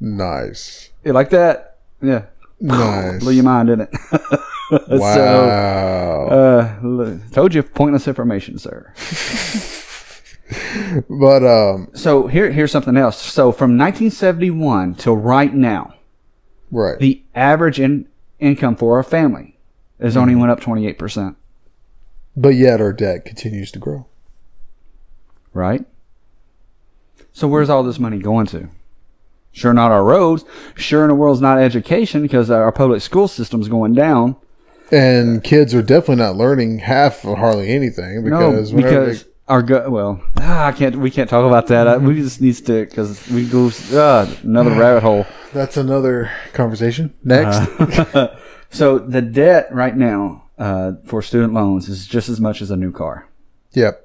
[0.00, 0.90] Nice.
[1.04, 1.78] You like that?
[2.02, 2.24] Yeah.
[2.60, 3.20] Nice.
[3.20, 4.40] Blew your mind, didn't it?
[4.70, 5.14] Wow.
[5.14, 8.92] So, uh, told you pointless information, sir.
[11.08, 13.20] but um, So here, here's something else.
[13.20, 15.94] So from 1971 till right now,
[16.72, 16.98] right.
[16.98, 18.08] the average in,
[18.40, 19.58] income for a family
[20.00, 21.36] has only went up 28%.
[22.36, 24.06] But yet our debt continues to grow.
[25.52, 25.84] Right?
[27.32, 28.68] So where's all this money going to?
[29.52, 30.44] Sure, not our roads.
[30.74, 34.36] Sure, in the world's not education because our public school system's going down.
[34.90, 39.88] And kids are definitely not learning half or hardly anything because no, because our go-
[39.90, 40.96] well, ah, I can't.
[40.96, 41.86] We can't talk about that.
[41.86, 45.26] I, we just need to because we go uh, another rabbit hole.
[45.52, 47.14] that's another conversation.
[47.22, 48.36] Next, Uh,
[48.70, 52.76] so the debt right now uh, for student loans is just as much as a
[52.76, 53.28] new car.
[53.72, 54.00] yep.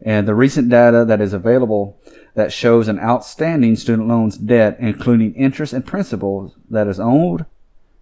[0.00, 1.98] And the recent data that is available
[2.34, 7.46] that shows an outstanding student loans debt, including interest and principal, that is owed,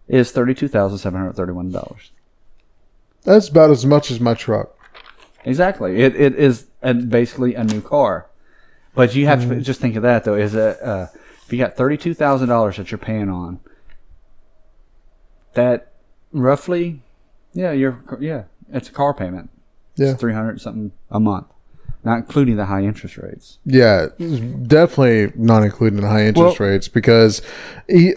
[0.06, 2.12] is thirty-two thousand seven hundred thirty-one dollars.
[3.24, 4.76] That's about as much as my truck.
[5.44, 6.02] Exactly.
[6.02, 8.26] It it is a, basically a new car,
[8.94, 10.34] but you have to just think of that though.
[10.34, 11.06] Is that uh,
[11.46, 13.58] if you got thirty two thousand dollars that you're paying on,
[15.54, 15.92] that
[16.30, 17.00] roughly,
[17.56, 19.50] yeah, you're yeah, it's a car payment.
[19.96, 20.14] Yeah.
[20.14, 21.46] Three hundred something a month,
[22.04, 23.58] not including the high interest rates.
[23.64, 27.40] Yeah, definitely not including the high interest Well- rates because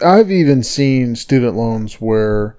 [0.04, 2.56] I've even seen student loans where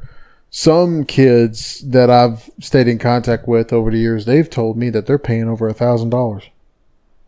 [0.49, 5.05] some kids that I've stayed in contact with over the years, they've told me that
[5.05, 6.49] they're paying over a thousand dollars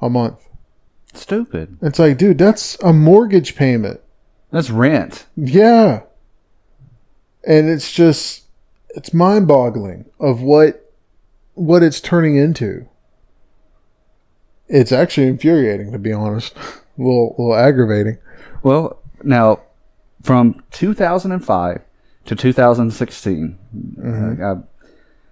[0.02, 0.40] a month.
[1.14, 1.78] Stupid.
[1.82, 4.02] It's like, dude, that's a mortgage payment.
[4.52, 5.26] That's rent.
[5.38, 6.02] Yeah.
[7.46, 8.43] And it's just
[8.94, 10.92] it's mind-boggling of what
[11.56, 12.88] what it's turning into.
[14.68, 16.56] It's actually infuriating, to be honest.
[16.96, 18.20] A little, a little aggravating.
[18.62, 19.62] Well, now
[20.22, 21.82] from 2005
[22.26, 23.58] to 2016,
[24.00, 24.62] uh, uh,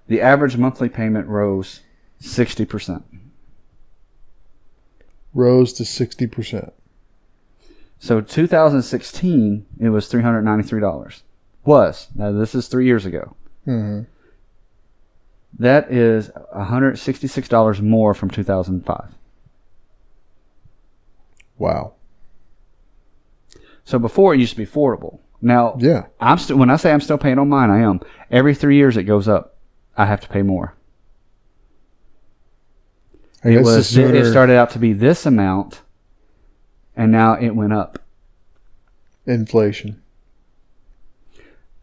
[0.07, 1.81] the average monthly payment rose
[2.19, 3.03] 60%.
[5.35, 6.71] Rose to 60%.
[7.99, 11.21] So 2016, it was $393.
[11.63, 12.07] Was.
[12.15, 13.35] Now, this is three years ago.
[13.67, 14.07] Mhm.
[15.59, 19.15] That is $166 more from 2005.
[21.57, 21.93] Wow.
[23.83, 25.19] So before it used to be affordable.
[25.41, 26.05] Now, Yeah.
[26.19, 27.99] I'm still when I say I'm still paying on mine, I am.
[28.29, 29.57] Every three years it goes up.
[29.97, 30.75] I have to pay more.
[33.43, 35.81] I It was it started out to be this amount,
[36.95, 37.99] and now it went up.
[39.27, 40.00] inflation.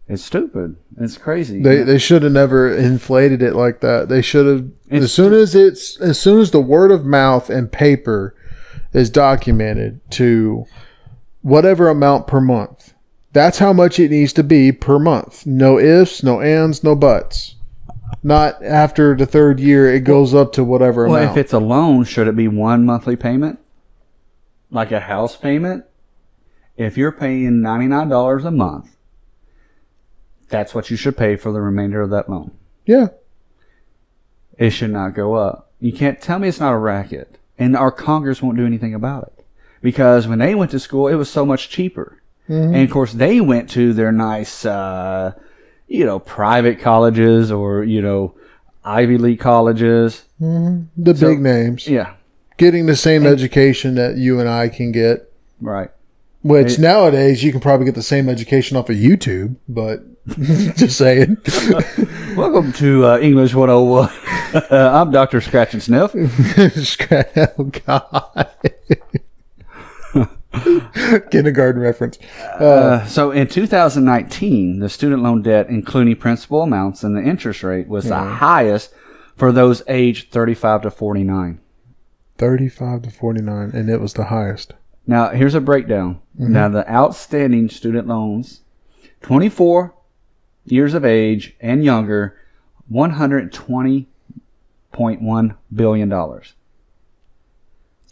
[0.09, 0.77] It's stupid.
[0.99, 1.63] It's crazy.
[1.63, 4.09] They they should have never inflated it like that.
[4.09, 7.51] They should have It's as soon as it's as soon as the word of mouth
[7.51, 8.35] and paper
[8.95, 10.65] is documented to
[11.43, 12.95] whatever amount per month.
[13.35, 15.47] That's how much it needs to be per month.
[15.47, 17.57] No ifs, no ands, no buts.
[18.23, 21.37] Not after the third year it goes up to whatever well, amount.
[21.37, 23.59] if it's a loan, should it be one monthly payment,
[24.71, 25.85] like a house payment?
[26.79, 28.97] If you're paying ninety nine dollars a month,
[30.49, 32.51] that's what you should pay for the remainder of that loan.
[32.87, 33.09] yeah.
[34.59, 35.71] It should not go up.
[35.79, 37.39] You can't tell me it's not a racket.
[37.59, 39.45] And our Congress won't do anything about it.
[39.81, 42.21] Because when they went to school, it was so much cheaper.
[42.49, 45.33] And of course, they went to their nice, uh,
[45.87, 48.35] you know, private colleges or, you know,
[48.85, 50.25] Ivy League colleges.
[50.41, 51.87] The So- big names.
[51.87, 52.15] Yeah,
[52.57, 55.31] Getting the same education that you and I can get.
[55.61, 55.91] right.
[56.43, 60.03] Which It- nowadays you can probably get the same education off of YouTube, but
[60.77, 61.39] just saying.
[62.37, 64.11] Welcome to uh, English 101.
[64.71, 65.41] I'm Dr.
[65.41, 66.15] Scratch and Sniff.
[67.59, 68.49] oh God.
[71.31, 72.19] Kindergarten reference.
[72.43, 77.89] Uh, so in 2019, the student loan debt, including principal amounts and the interest rate,
[77.89, 78.93] was the highest
[79.35, 81.59] for those aged 35 to 49.
[82.37, 84.75] 35 to 49, and it was the highest.
[85.07, 86.21] Now, here's a breakdown.
[86.37, 88.61] Now, the outstanding student loans,
[89.23, 89.95] 24
[90.73, 92.39] years of age and younger,
[92.91, 96.41] $120.1 billion.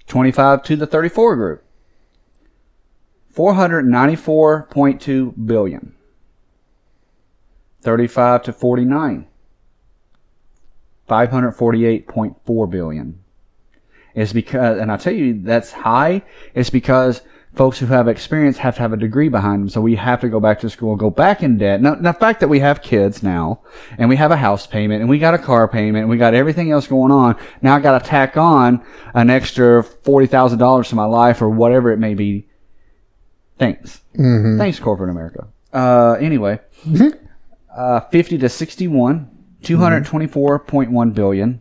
[0.06, 1.64] 25 to the 34 group,
[3.34, 5.94] 494.2 billion.
[7.82, 9.26] 35 to 49,
[11.08, 13.22] 548.4 billion
[14.16, 16.22] is because, and I tell you that's high,
[16.54, 17.20] it's because
[17.56, 19.68] folks who have experience have to have a degree behind them.
[19.70, 21.80] So we have to go back to school, go back in debt.
[21.80, 23.62] Now, the fact that we have kids now
[23.96, 26.34] and we have a house payment and we got a car payment and we got
[26.34, 27.36] everything else going on.
[27.62, 31.98] Now I got to tack on an extra $40,000 to my life or whatever it
[31.98, 32.46] may be.
[33.58, 34.02] Thanks.
[34.58, 35.48] Thanks, corporate America.
[35.72, 36.60] Uh, anyway,
[37.74, 39.30] uh, 50 to 61,
[39.62, 41.60] 224.1 billion,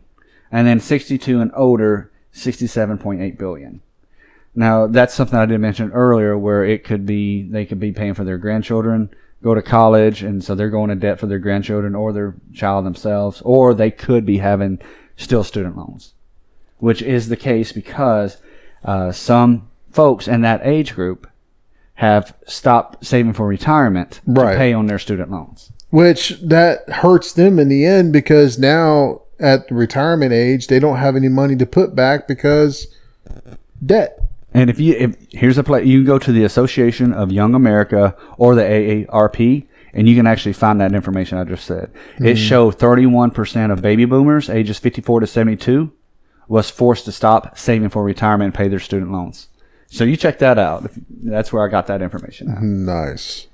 [0.52, 3.82] and then 62 and older, 67.8 billion.
[4.56, 8.14] Now, that's something I did mention earlier where it could be, they could be paying
[8.14, 9.10] for their grandchildren,
[9.44, 12.86] go to college, and so they're going to debt for their grandchildren or their child
[12.86, 14.80] themselves, or they could be having
[15.18, 16.14] still student loans,
[16.78, 18.38] which is the case because
[18.86, 21.28] uh, some folks in that age group
[21.96, 24.54] have stopped saving for retirement Right.
[24.54, 25.72] to pay on their student loans.
[25.90, 31.16] Which that hurts them in the end because now at retirement age, they don't have
[31.16, 32.88] any money to put back because
[33.86, 34.20] debt.
[34.56, 37.56] And if you, if here's a place, you can go to the Association of Young
[37.56, 41.92] America or the AARP, and you can actually find that information I just said.
[42.18, 42.36] It mm-hmm.
[42.36, 45.92] showed 31% of baby boomers ages 54 to 72
[46.48, 49.50] was forced to stop saving for retirement and pay their student loans.
[49.88, 50.90] So you check that out.
[51.10, 52.50] That's where I got that information.
[52.50, 52.62] At.
[52.62, 53.48] Nice.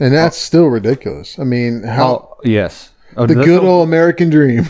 [0.00, 0.40] And that's oh.
[0.40, 1.38] still ridiculous.
[1.38, 2.90] I mean, how Oh, yes.
[3.16, 4.64] Oh, the good old American dream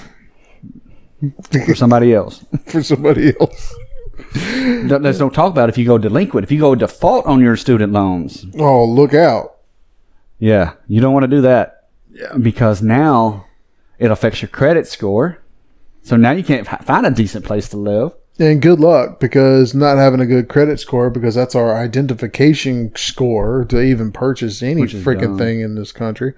[1.51, 2.45] for somebody else.
[2.67, 3.75] for somebody else.
[4.89, 6.45] Don't- Let's don't talk about if you go delinquent.
[6.45, 9.57] If you go default on your student loans, Oh, look out.
[10.39, 11.89] Yeah, you don't want to do that.
[12.13, 12.35] Yeah.
[12.37, 13.47] Because now
[13.99, 15.39] it affects your credit score.
[16.03, 18.13] So now you can't find a decent place to live.
[18.39, 23.67] And good luck because not having a good credit score because that's our identification score
[23.67, 25.39] to even purchase any freaking dumb.
[25.39, 26.33] thing in this country.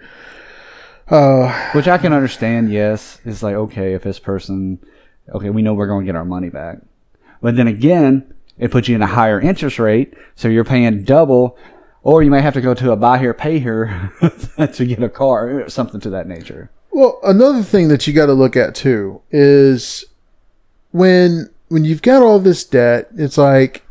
[1.09, 3.20] Uh, Which I can understand, yes.
[3.24, 4.78] It's like, okay, if this person,
[5.35, 6.78] okay, we know we're going to get our money back.
[7.43, 10.14] But then again, it puts you in a higher interest rate.
[10.34, 11.59] So you're paying double,
[12.03, 14.12] or you may have to go to a buy here, pay here
[14.72, 16.70] to get a car, or something to that nature.
[16.90, 20.05] Well, another thing that you got to look at too is
[20.93, 23.82] when when you've got all this debt, it's like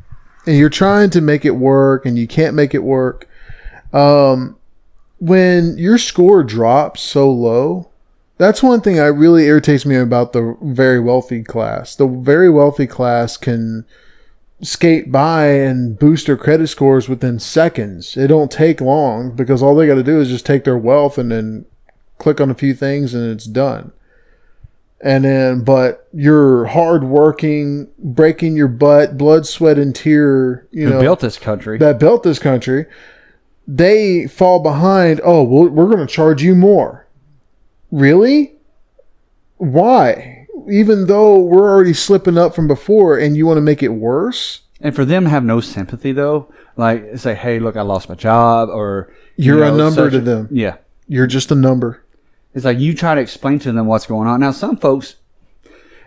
[0.46, 3.28] and you're trying to make it work and you can't make it work.
[3.94, 4.58] Um,
[5.20, 7.91] when your score drops so low,
[8.42, 11.96] that's one thing that really irritates me about the very wealthy class.
[11.96, 13.86] The very wealthy class can
[14.64, 18.18] skate by and boost their credit scores within seconds.
[18.18, 21.20] It don't take long because all they got to do is just take their wealth
[21.20, 21.66] and then
[22.18, 23.92] click on a few things and it's done.
[25.02, 31.00] And then, but you're hardworking, breaking your butt, blood, sweat, and tear, you Who know,
[31.00, 31.78] built this country?
[31.78, 32.88] that built this country,
[33.68, 35.22] they fall behind.
[35.24, 37.01] Oh, well, we're going to charge you more.
[37.92, 38.56] Really?
[39.58, 40.48] Why?
[40.70, 44.62] Even though we're already slipping up from before and you want to make it worse?
[44.84, 48.16] and for them to have no sympathy though, like say, hey, look, I lost my
[48.16, 50.48] job, or you You're a number to a- them.
[50.50, 50.78] Yeah,
[51.08, 52.04] You're just a number.
[52.56, 54.40] It's like you try to explain to them what's going on.
[54.40, 55.18] Now, some folks,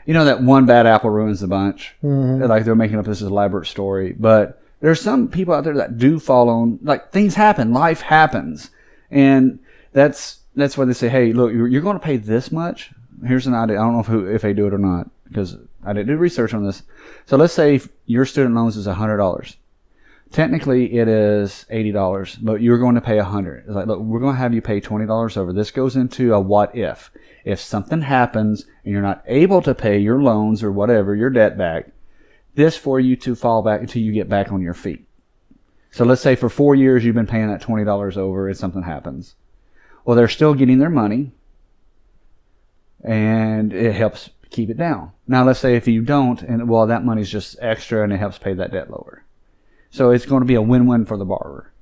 [0.06, 1.94] you know, that one bad apple ruins the bunch.
[2.02, 2.40] Mm-hmm.
[2.40, 5.96] They're Like they're making up this elaborate story, but there's some people out there that
[5.96, 8.70] do fall on like things happen, life happens,
[9.08, 9.60] and
[9.92, 12.92] that's that's why they say, hey, look, you're, you're going to pay this much.
[13.26, 13.80] Here's an idea.
[13.80, 16.16] I don't know if who, if they do it or not because I didn't do
[16.16, 16.82] research on this.
[17.26, 19.56] So let's say your student loans is hundred dollars
[20.34, 23.64] technically it is eighty dollars, but you're going to pay a hundred.
[23.66, 25.52] It's like, look, we're going to have you pay twenty dollars over.
[25.52, 27.10] This goes into a what if.
[27.44, 31.56] If something happens and you're not able to pay your loans or whatever your debt
[31.56, 31.90] back,
[32.54, 35.06] this for you to fall back until you get back on your feet.
[35.90, 38.82] So let's say for four years you've been paying that twenty dollars over, and something
[38.82, 39.36] happens.
[40.04, 41.32] Well, they're still getting their money,
[43.02, 45.12] and it helps keep it down.
[45.26, 48.38] Now, let's say if you don't, and well, that money's just extra, and it helps
[48.38, 49.24] pay that debt lower.
[49.90, 51.72] So it's going to be a win-win for the borrower.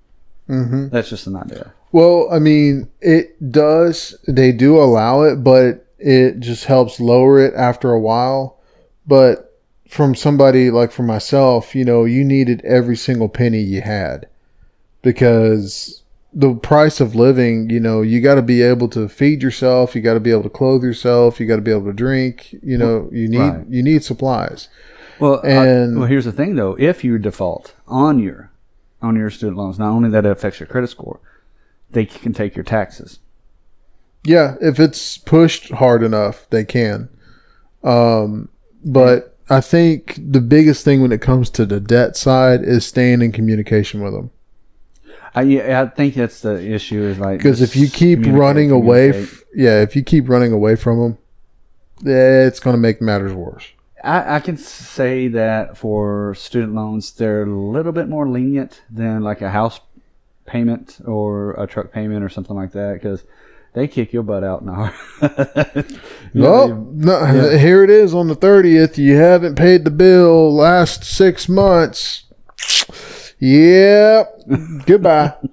[0.47, 1.73] hmm That's just an idea.
[1.93, 4.15] Well, I mean, it does.
[4.27, 8.59] They do allow it, but it just helps lower it after a while.
[9.07, 9.59] But
[9.89, 14.27] from somebody like for myself, you know, you needed every single penny you had
[15.03, 16.02] because
[16.35, 20.01] the price of living, you know, you got to be able to feed yourself, you
[20.01, 22.79] got to be able to clothe yourself, you got to be able to drink, you
[22.79, 23.67] know, you need Right.
[23.69, 24.69] you need supplies.
[25.21, 28.51] Well, I- And- well, here's the thing though: if you default on your
[29.03, 31.19] on your student loans, not only that it affects your credit score,
[31.91, 33.19] they can take your taxes.
[34.25, 37.09] Yeah, if it's pushed hard enough, they can.
[37.83, 38.49] Um,
[38.85, 43.23] but I think the biggest thing when it comes to the debt side is staying
[43.23, 44.31] in communication with them.
[45.35, 47.03] I, yeah, I think that's the issue.
[47.03, 50.77] Is like Because if you keep running away, f- yeah, if you keep running away
[50.77, 51.19] from them,
[52.07, 53.69] eh, it's going to make matters worse.
[54.05, 59.23] I, I can say that for student loans, they're a little bit more lenient than
[59.23, 59.81] like a house
[60.45, 63.23] payment or a truck payment or something like that because
[63.75, 64.93] they kick your butt out now.
[66.35, 67.27] Well, no,
[67.59, 68.97] here it is on the 30th.
[68.97, 72.25] You haven't paid the bill last six months.
[73.43, 74.43] Yep.
[74.87, 75.35] Goodbye.
[75.43, 75.51] you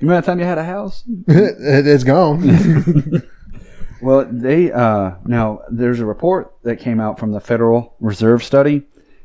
[0.00, 1.02] remember that time you had a house?
[1.26, 1.56] it,
[1.86, 3.22] it's gone.
[4.02, 8.82] Well, they uh, now there's a report that came out from the Federal Reserve study.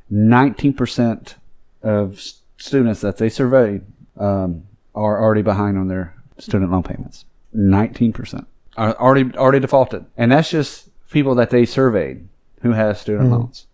[0.10, 1.36] Nineteen percent
[1.84, 2.22] of
[2.58, 3.82] students that they surveyed
[4.18, 4.64] um,
[4.96, 7.26] are already behind on their student loan payments.
[7.52, 8.48] Nineteen percent
[8.78, 12.30] are already already defaulted, and that's just people that they surveyed
[12.62, 13.68] who has student loans.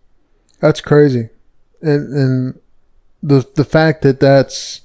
[0.58, 1.28] That's crazy,
[1.80, 2.60] and and
[3.22, 4.80] the the fact that that's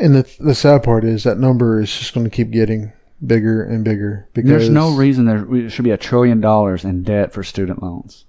[0.00, 2.92] and the the sad part is that number is just going to keep getting
[3.24, 7.32] bigger and bigger because There's no reason there should be a trillion dollars in debt
[7.32, 8.24] for student loans.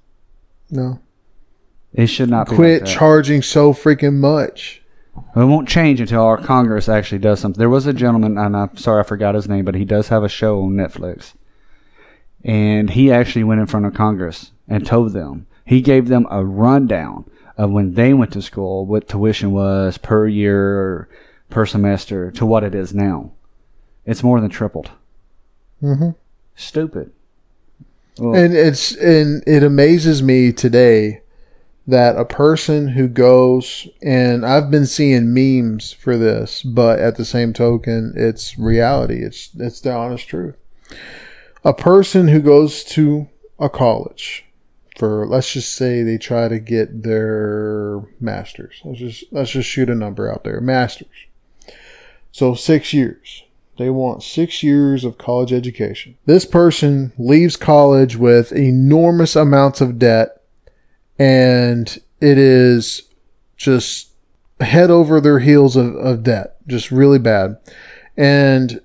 [0.70, 1.00] no
[1.94, 4.82] It should not be quit like charging so freaking much.
[5.36, 7.60] It won't change until our Congress actually does something.
[7.60, 10.24] There was a gentleman, and I'm sorry I forgot his name, but he does have
[10.24, 11.34] a show on Netflix.
[12.44, 16.46] And he actually went in front of Congress and told them, he gave them a
[16.46, 21.08] rundown of when they went to school, what tuition was per year
[21.50, 23.32] per semester to what it is now.
[24.06, 24.92] It's more than tripled.
[25.80, 26.12] hmm
[26.56, 27.12] Stupid.
[28.18, 31.22] Well, And it's and it amazes me today
[31.88, 37.26] that a person who goes and I've been seeing memes for this, but at the
[37.26, 39.24] same token, it's reality.
[39.24, 40.56] It's it's the honest truth.
[41.64, 43.28] A person who goes to
[43.60, 44.46] a college
[44.98, 48.82] for let's just say they try to get their masters.
[48.84, 50.62] Let's just let's just shoot a number out there.
[50.62, 51.08] Masters.
[52.32, 53.44] So 6 years.
[53.78, 56.16] They want six years of college education.
[56.28, 60.44] This person leaves college with enormous amounts of debt,
[61.18, 61.88] and
[62.20, 63.10] it is
[63.58, 64.12] just
[64.60, 67.58] head over their heels of, of debt, just really bad.
[68.16, 68.82] And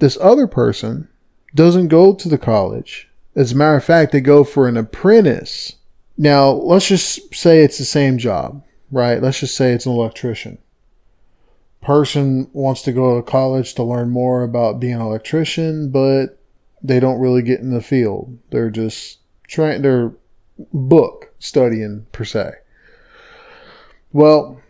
[0.00, 1.08] this other person
[1.54, 3.08] doesn't go to the college.
[3.36, 5.76] As a matter of fact, they go for an apprentice.
[6.16, 9.20] Now, let's just say it's the same job, right?
[9.20, 10.58] Let's just say it's an electrician.
[11.82, 16.38] Person wants to go to college to learn more about being an electrician, but
[16.82, 18.38] they don't really get in the field.
[18.50, 19.18] They're just
[19.48, 20.12] trying, they're
[20.72, 22.52] book studying per se.
[24.12, 24.60] Well,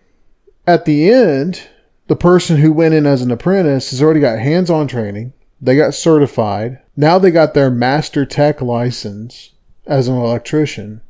[0.66, 1.68] at the end,
[2.06, 5.34] the person who went in as an apprentice has already got hands on training.
[5.64, 6.80] They got certified.
[6.94, 9.52] Now they got their master tech license
[9.86, 11.00] as an electrician.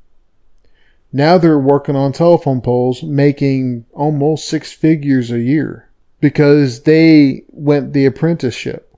[1.12, 5.88] Now they're working on telephone poles, making almost six figures a year
[6.20, 8.96] because they went the apprenticeship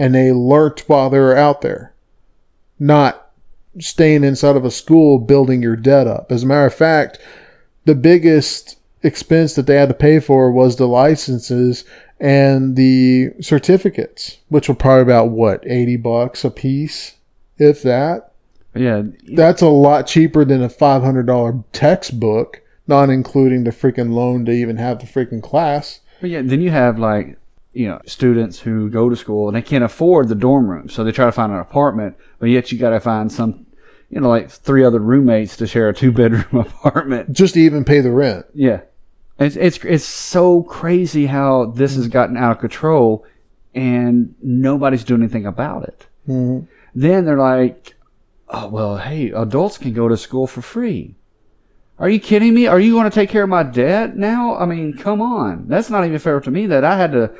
[0.00, 1.94] and they learnt while they were out there,
[2.80, 3.30] not
[3.78, 6.32] staying inside of a school building your debt up.
[6.32, 7.20] As a matter of fact,
[7.84, 11.84] the biggest expense that they had to pay for was the licenses
[12.20, 17.16] and the certificates, which were probably about what, 80 bucks a piece,
[17.58, 18.32] if that.
[18.74, 19.02] Yeah,
[19.34, 24.76] That's a lot cheaper than a $500 textbook, not including the freaking loan to even
[24.76, 26.00] have the freaking class.
[26.20, 26.42] but yeah.
[26.42, 27.36] Then you have like
[27.74, 31.04] you know students who go to school and they can't afford the dorm room, so
[31.04, 32.16] they try to find an apartment.
[32.38, 33.66] But yet you got to find some,
[34.10, 37.32] you know, like three other roommates to share a two bedroom apartment.
[37.32, 38.46] Just to even pay the rent.
[38.54, 38.80] Yeah,
[39.38, 43.24] it's it's it's so crazy how this has gotten out of control,
[43.74, 46.06] and nobody's doing anything about it.
[46.28, 46.66] Mhm.
[46.94, 47.94] Then they're like,
[48.48, 51.14] "Oh well, hey, adults can go to school for free."
[51.98, 52.66] Are you kidding me?
[52.68, 54.56] Are you going to take care of my debt now?
[54.56, 55.64] I mean, come on.
[55.66, 57.32] That's not even fair to me that I had to,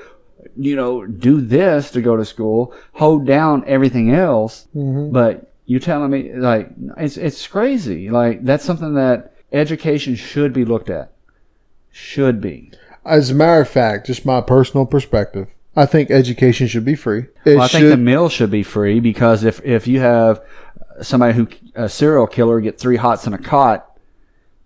[0.56, 4.66] you know, do this to go to school, hold down everything else.
[4.74, 5.12] Mhm.
[5.12, 8.10] But you telling me like it's it's crazy.
[8.10, 11.12] Like that's something that education should be looked at.
[11.90, 12.72] Should be.
[13.04, 17.26] As a matter of fact, just my personal perspective, I think education should be free.
[17.46, 17.92] Well, I think should.
[17.92, 20.40] the meal should be free because if if you have
[21.00, 23.96] somebody who a serial killer get three hots in a cot,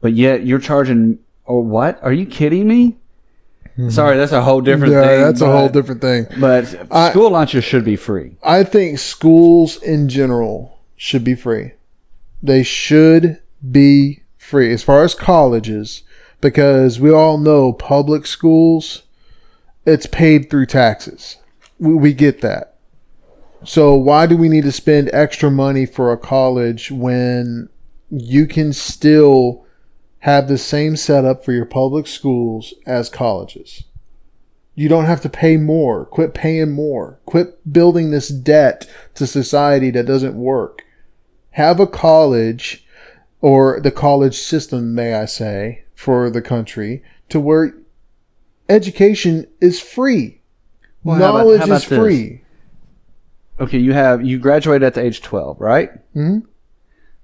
[0.01, 2.03] but yet you're charging or what?
[2.03, 2.97] Are you kidding me?
[3.77, 3.89] Hmm.
[3.91, 5.21] Sorry, that's a whole different yeah, thing.
[5.23, 6.27] that's a whole different thing.
[6.39, 8.37] But I- school lunches should be free.
[8.43, 11.73] I think schools in general should be free.
[12.43, 16.03] They should be free as far as colleges
[16.43, 19.05] because we all know public schools
[19.85, 21.39] it's paid through taxes.
[21.79, 22.77] We, we get that.
[23.65, 27.69] So why do we need to spend extra money for a college when
[28.11, 29.65] you can still
[30.21, 33.85] have the same setup for your public schools as colleges?
[34.75, 36.07] You don't have to pay more.
[36.07, 37.21] Quit paying more.
[37.27, 40.83] Quit building this debt to society that doesn't work.
[41.51, 42.87] Have a college
[43.41, 47.73] or the college system, may I say, for the country to where
[48.69, 50.41] education is free.
[51.05, 51.99] Well, how about- Knowledge how about is this?
[51.99, 52.43] free.
[53.61, 55.91] Okay, you have you graduated at the age twelve, right?
[56.17, 56.43] Mhm.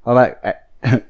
[0.07, 0.37] All right,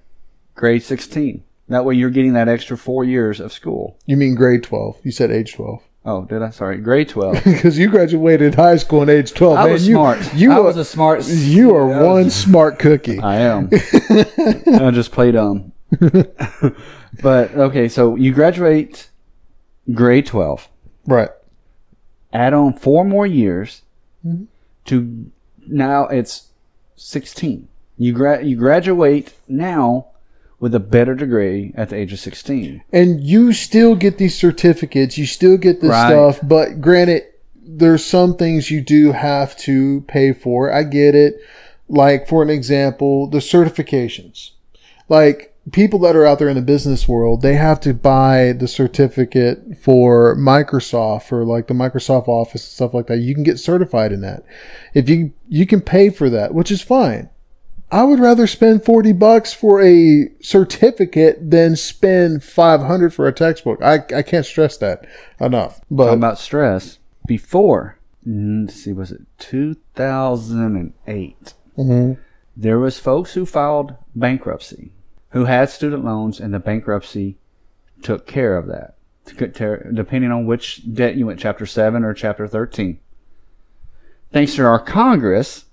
[0.55, 1.43] grade sixteen.
[1.69, 3.99] That way, you're getting that extra four years of school.
[4.07, 5.01] You mean grade 12.
[5.05, 5.83] You said age 12.
[6.07, 6.49] Oh, did I?
[6.49, 7.35] Sorry, grade twelve.
[7.45, 9.59] Because you graduated high school in age 12.
[9.59, 9.73] I man.
[9.75, 10.35] was you, smart.
[10.35, 11.27] You I are, was a smart.
[11.29, 13.19] you are one smart cookie.
[13.21, 13.69] I am.
[13.71, 15.73] I just play dumb.
[17.23, 19.09] But okay, so you graduate
[19.93, 20.69] grade twelve.
[21.07, 21.31] right.
[22.33, 23.83] Add on four more years
[24.27, 24.45] Mm-hmm.
[24.87, 25.31] to
[25.67, 26.49] now it's
[26.97, 27.69] sixteen.
[27.97, 30.09] You gra- you graduate now
[30.61, 32.83] with a better degree at the age of sixteen.
[32.93, 36.09] and you still get these certificates you still get this Right.
[36.11, 37.23] stuff but granted
[37.55, 41.37] there's some things you do have to pay for i get it
[41.89, 44.51] like for an example the certifications
[45.09, 48.69] like people that are out there in the business world they have to buy the
[48.69, 53.59] certificate for microsoft or like the microsoft office and stuff like that you can get
[53.59, 54.45] certified in that
[54.95, 57.29] if you you can pay for that which is fine
[57.91, 63.81] I would rather spend 40 bucks for a certificate than spend 500 for a textbook.
[63.83, 65.07] I, I can't stress that
[65.41, 65.81] enough.
[65.91, 67.97] But Talking about stress before.
[68.27, 71.55] Let's see, was it two thousand and eight?
[71.79, 72.19] Mhm.
[72.55, 74.93] There was folks who filed bankruptcy,
[75.31, 77.39] who had student loans, and the bankruptcy
[78.03, 78.95] took care of that.
[79.27, 82.99] Depending on which debt you went, Chapter Seven or Chapter Thirteen.
[84.33, 85.67] Thanks to our Congress,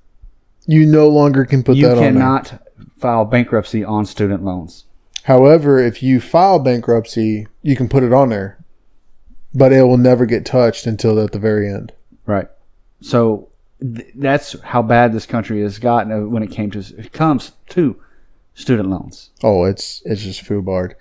[0.65, 2.11] you no longer can put you that on there.
[2.13, 2.61] cannot
[2.97, 4.85] file bankruptcy on student loans.
[5.23, 8.63] However, if you file bankruptcy, you can put it on there.
[9.53, 11.93] But it will never get touched until at the very end.
[12.25, 12.49] Right.
[13.01, 13.49] So
[13.79, 17.53] th- that's how bad this country has gotten uh, when it came to it comes
[17.69, 18.01] to
[18.55, 19.29] student loans.
[19.43, 20.95] Oh, it's it's just foobarred.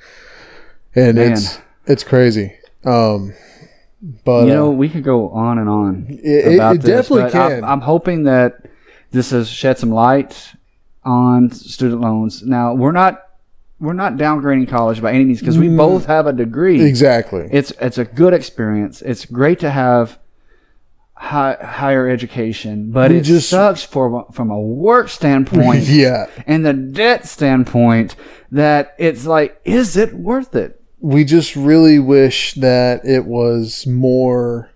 [0.95, 1.33] And Man.
[1.33, 2.55] it's it's crazy.
[2.85, 3.33] Um
[4.25, 7.33] but you uh, know, we could go on and on It- about it this, definitely
[7.33, 8.67] but I'm- I'm, hoping that
[9.13, 10.53] this has shed some light
[11.05, 12.43] on student loans.
[12.43, 13.23] Now we're not
[13.81, 16.83] we're not downgrading college by any means because we both have a degree.
[16.83, 17.49] Exactly.
[17.51, 19.01] It's it's a good experience.
[19.03, 20.19] It's great to have
[21.25, 26.27] high, higher education, but We it just- sucks for from a work standpoint yeah.
[26.47, 28.15] and the debt standpoint
[28.53, 30.81] that it's like, is it worth it?
[31.01, 34.71] We just really wish that it was more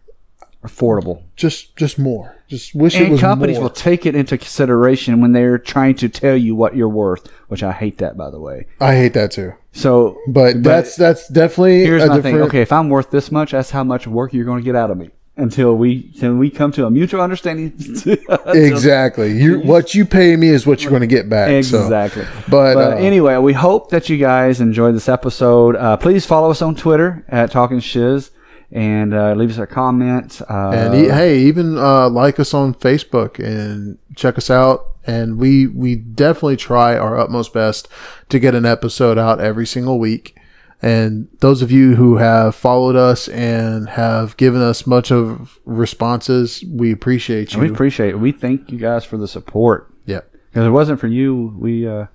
[0.65, 1.23] Affordable.
[1.37, 2.35] just just more.
[2.49, 3.65] Just wish it was companies more.
[3.65, 7.63] will take it into consideration when they're trying to tell you what you're worth, which
[7.63, 8.67] I hate that by the way.
[8.81, 9.53] I hate that too.
[9.73, 12.37] So But, that's that's definitely here's a my thing.
[12.43, 14.91] Okay, if I'm worth this much, that's how much work you're going to get out
[14.91, 17.73] of me until we until we come to a mutual understanding.
[18.47, 19.33] Exactly.
[19.33, 21.65] You what you pay me is what you're going to get back.
[21.65, 21.83] so.
[21.83, 22.25] Exactly.
[22.49, 25.77] But, But uh, anyway, we hope that you guys enjoyed this episode.
[25.77, 28.31] Uh, please follow us on Twitter at Talking Shiz
[28.71, 30.41] and uh, leave us a comment.
[30.49, 34.87] Uh, And e- hey, even uh, like us on Facebook and check us out.
[35.07, 37.89] And we we definitely try our utmost best
[38.29, 40.37] to get an episode out every single week.
[40.81, 46.65] And those of you who have followed us and have given us much of responses,
[46.69, 47.61] we appreciate you.
[47.61, 48.19] we appreciate it.
[48.21, 49.93] We thank you guys for the support.
[50.07, 50.21] yeah.
[50.51, 52.07] Because it wasn't for you, we uh,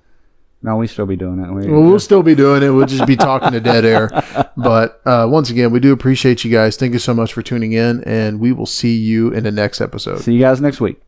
[0.62, 1.52] no, we still be doing it.
[1.52, 2.70] We, Well, we'll still be doing it.
[2.70, 4.08] We'll just be talking to dead air.
[4.56, 6.76] But uh, once again, we do appreciate you guys.
[6.76, 9.80] Thank you so much for tuning in, and we will see you in the next
[9.82, 10.20] episode.
[10.20, 11.00] see you guys next week.